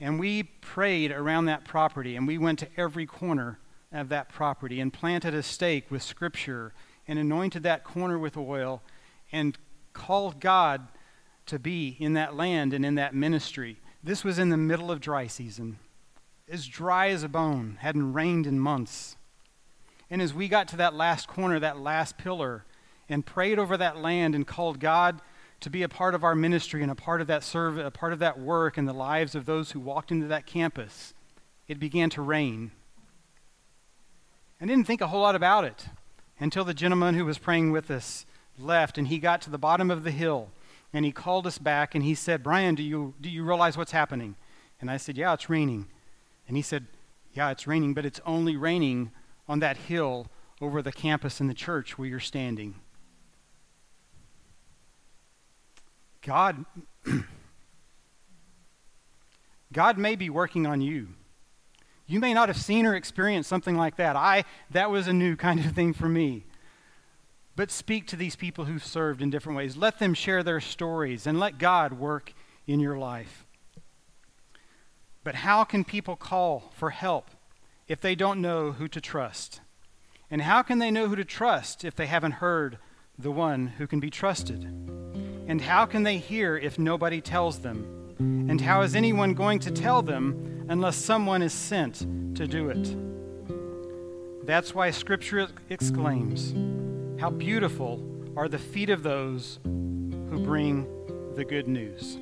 And 0.00 0.18
we 0.18 0.42
prayed 0.42 1.12
around 1.12 1.46
that 1.46 1.64
property, 1.64 2.16
and 2.16 2.26
we 2.26 2.38
went 2.38 2.58
to 2.60 2.68
every 2.76 3.06
corner 3.06 3.58
of 3.92 4.08
that 4.08 4.28
property 4.28 4.80
and 4.80 4.92
planted 4.92 5.34
a 5.34 5.42
stake 5.42 5.90
with 5.90 6.02
Scripture 6.02 6.72
and 7.06 7.18
anointed 7.18 7.62
that 7.62 7.84
corner 7.84 8.18
with 8.18 8.36
oil 8.36 8.82
and 9.30 9.56
called 9.92 10.40
God 10.40 10.88
to 11.46 11.58
be 11.58 11.96
in 11.98 12.14
that 12.14 12.34
land 12.34 12.72
and 12.72 12.84
in 12.84 12.94
that 12.94 13.14
ministry. 13.14 13.78
This 14.02 14.24
was 14.24 14.38
in 14.38 14.50
the 14.50 14.56
middle 14.56 14.90
of 14.90 15.00
dry 15.00 15.26
season, 15.26 15.78
as 16.48 16.66
dry 16.66 17.08
as 17.08 17.22
a 17.22 17.28
bone, 17.28 17.78
hadn't 17.80 18.12
rained 18.12 18.46
in 18.46 18.58
months. 18.58 19.16
And 20.10 20.20
as 20.20 20.34
we 20.34 20.48
got 20.48 20.68
to 20.68 20.76
that 20.76 20.94
last 20.94 21.28
corner, 21.28 21.58
that 21.60 21.80
last 21.80 22.18
pillar, 22.18 22.64
and 23.08 23.24
prayed 23.24 23.58
over 23.58 23.76
that 23.76 23.98
land 23.98 24.34
and 24.34 24.46
called 24.46 24.80
God 24.80 25.20
to 25.60 25.70
be 25.70 25.82
a 25.82 25.88
part 25.88 26.14
of 26.14 26.24
our 26.24 26.34
ministry 26.34 26.82
and 26.82 26.90
a 26.90 26.94
part 26.94 27.20
of 27.20 27.26
that 27.26 27.42
serve, 27.42 27.78
a 27.78 27.90
part 27.90 28.12
of 28.12 28.18
that 28.18 28.38
work 28.38 28.76
in 28.76 28.84
the 28.84 28.92
lives 28.92 29.34
of 29.34 29.46
those 29.46 29.70
who 29.70 29.80
walked 29.80 30.10
into 30.10 30.26
that 30.26 30.46
campus, 30.46 31.14
it 31.68 31.78
began 31.78 32.10
to 32.10 32.22
rain. 32.22 32.70
I 34.60 34.66
didn't 34.66 34.86
think 34.86 35.00
a 35.00 35.06
whole 35.06 35.22
lot 35.22 35.34
about 35.34 35.64
it 35.64 35.86
until 36.38 36.64
the 36.64 36.74
gentleman 36.74 37.14
who 37.14 37.24
was 37.24 37.38
praying 37.38 37.72
with 37.72 37.90
us 37.90 38.26
left 38.58 38.98
and 38.98 39.08
he 39.08 39.18
got 39.18 39.40
to 39.42 39.50
the 39.50 39.58
bottom 39.58 39.90
of 39.90 40.04
the 40.04 40.10
hill 40.10 40.50
and 40.94 41.04
he 41.04 41.10
called 41.10 41.46
us 41.46 41.58
back 41.58 41.94
and 41.94 42.04
he 42.04 42.14
said, 42.14 42.42
Bryan, 42.42 42.76
do 42.76 42.82
you, 42.82 43.14
do 43.20 43.28
you 43.28 43.42
realize 43.42 43.76
what's 43.76 43.90
happening? 43.90 44.36
And 44.80 44.88
I 44.90 44.96
said, 44.96 45.18
Yeah, 45.18 45.34
it's 45.34 45.50
raining. 45.50 45.88
And 46.46 46.56
he 46.56 46.62
said, 46.62 46.86
Yeah, 47.32 47.50
it's 47.50 47.66
raining, 47.66 47.94
but 47.94 48.06
it's 48.06 48.20
only 48.24 48.56
raining 48.56 49.10
on 49.48 49.58
that 49.58 49.76
hill 49.76 50.28
over 50.60 50.80
the 50.80 50.92
campus 50.92 51.40
in 51.40 51.48
the 51.48 51.54
church 51.54 51.98
where 51.98 52.08
you're 52.08 52.20
standing. 52.20 52.76
God, 56.22 56.64
God 59.72 59.98
may 59.98 60.14
be 60.14 60.30
working 60.30 60.64
on 60.66 60.80
you. 60.80 61.08
You 62.06 62.20
may 62.20 62.32
not 62.32 62.48
have 62.48 62.56
seen 62.56 62.86
or 62.86 62.94
experienced 62.94 63.48
something 63.48 63.76
like 63.76 63.96
that. 63.96 64.14
I 64.14 64.44
that 64.70 64.90
was 64.90 65.08
a 65.08 65.12
new 65.12 65.34
kind 65.34 65.58
of 65.58 65.72
thing 65.72 65.92
for 65.92 66.08
me. 66.08 66.44
But 67.56 67.70
speak 67.70 68.06
to 68.08 68.16
these 68.16 68.36
people 68.36 68.64
who've 68.64 68.84
served 68.84 69.22
in 69.22 69.30
different 69.30 69.56
ways. 69.56 69.76
Let 69.76 69.98
them 69.98 70.14
share 70.14 70.42
their 70.42 70.60
stories 70.60 71.26
and 71.26 71.38
let 71.38 71.58
God 71.58 71.92
work 71.92 72.32
in 72.66 72.80
your 72.80 72.98
life. 72.98 73.46
But 75.22 75.36
how 75.36 75.64
can 75.64 75.84
people 75.84 76.16
call 76.16 76.72
for 76.74 76.90
help 76.90 77.30
if 77.88 78.00
they 78.00 78.14
don't 78.14 78.40
know 78.40 78.72
who 78.72 78.88
to 78.88 79.00
trust? 79.00 79.60
And 80.30 80.42
how 80.42 80.62
can 80.62 80.78
they 80.78 80.90
know 80.90 81.08
who 81.08 81.16
to 81.16 81.24
trust 81.24 81.84
if 81.84 81.94
they 81.94 82.06
haven't 82.06 82.32
heard 82.32 82.78
the 83.18 83.30
one 83.30 83.68
who 83.78 83.86
can 83.86 84.00
be 84.00 84.10
trusted? 84.10 84.64
And 85.46 85.60
how 85.60 85.86
can 85.86 86.02
they 86.02 86.18
hear 86.18 86.56
if 86.56 86.78
nobody 86.78 87.20
tells 87.20 87.60
them? 87.60 88.14
And 88.18 88.60
how 88.60 88.82
is 88.82 88.94
anyone 88.94 89.34
going 89.34 89.58
to 89.60 89.70
tell 89.70 90.02
them 90.02 90.66
unless 90.68 90.96
someone 90.96 91.42
is 91.42 91.52
sent 91.52 91.98
to 92.36 92.46
do 92.46 92.68
it? 92.68 92.96
That's 94.46 94.74
why 94.74 94.90
Scripture 94.90 95.48
exclaims, 95.70 96.52
how 97.24 97.30
beautiful 97.30 98.04
are 98.36 98.48
the 98.48 98.58
feet 98.58 98.90
of 98.90 99.02
those 99.02 99.58
who 99.64 100.38
bring 100.44 100.86
the 101.34 101.42
good 101.42 101.66
news. 101.66 102.18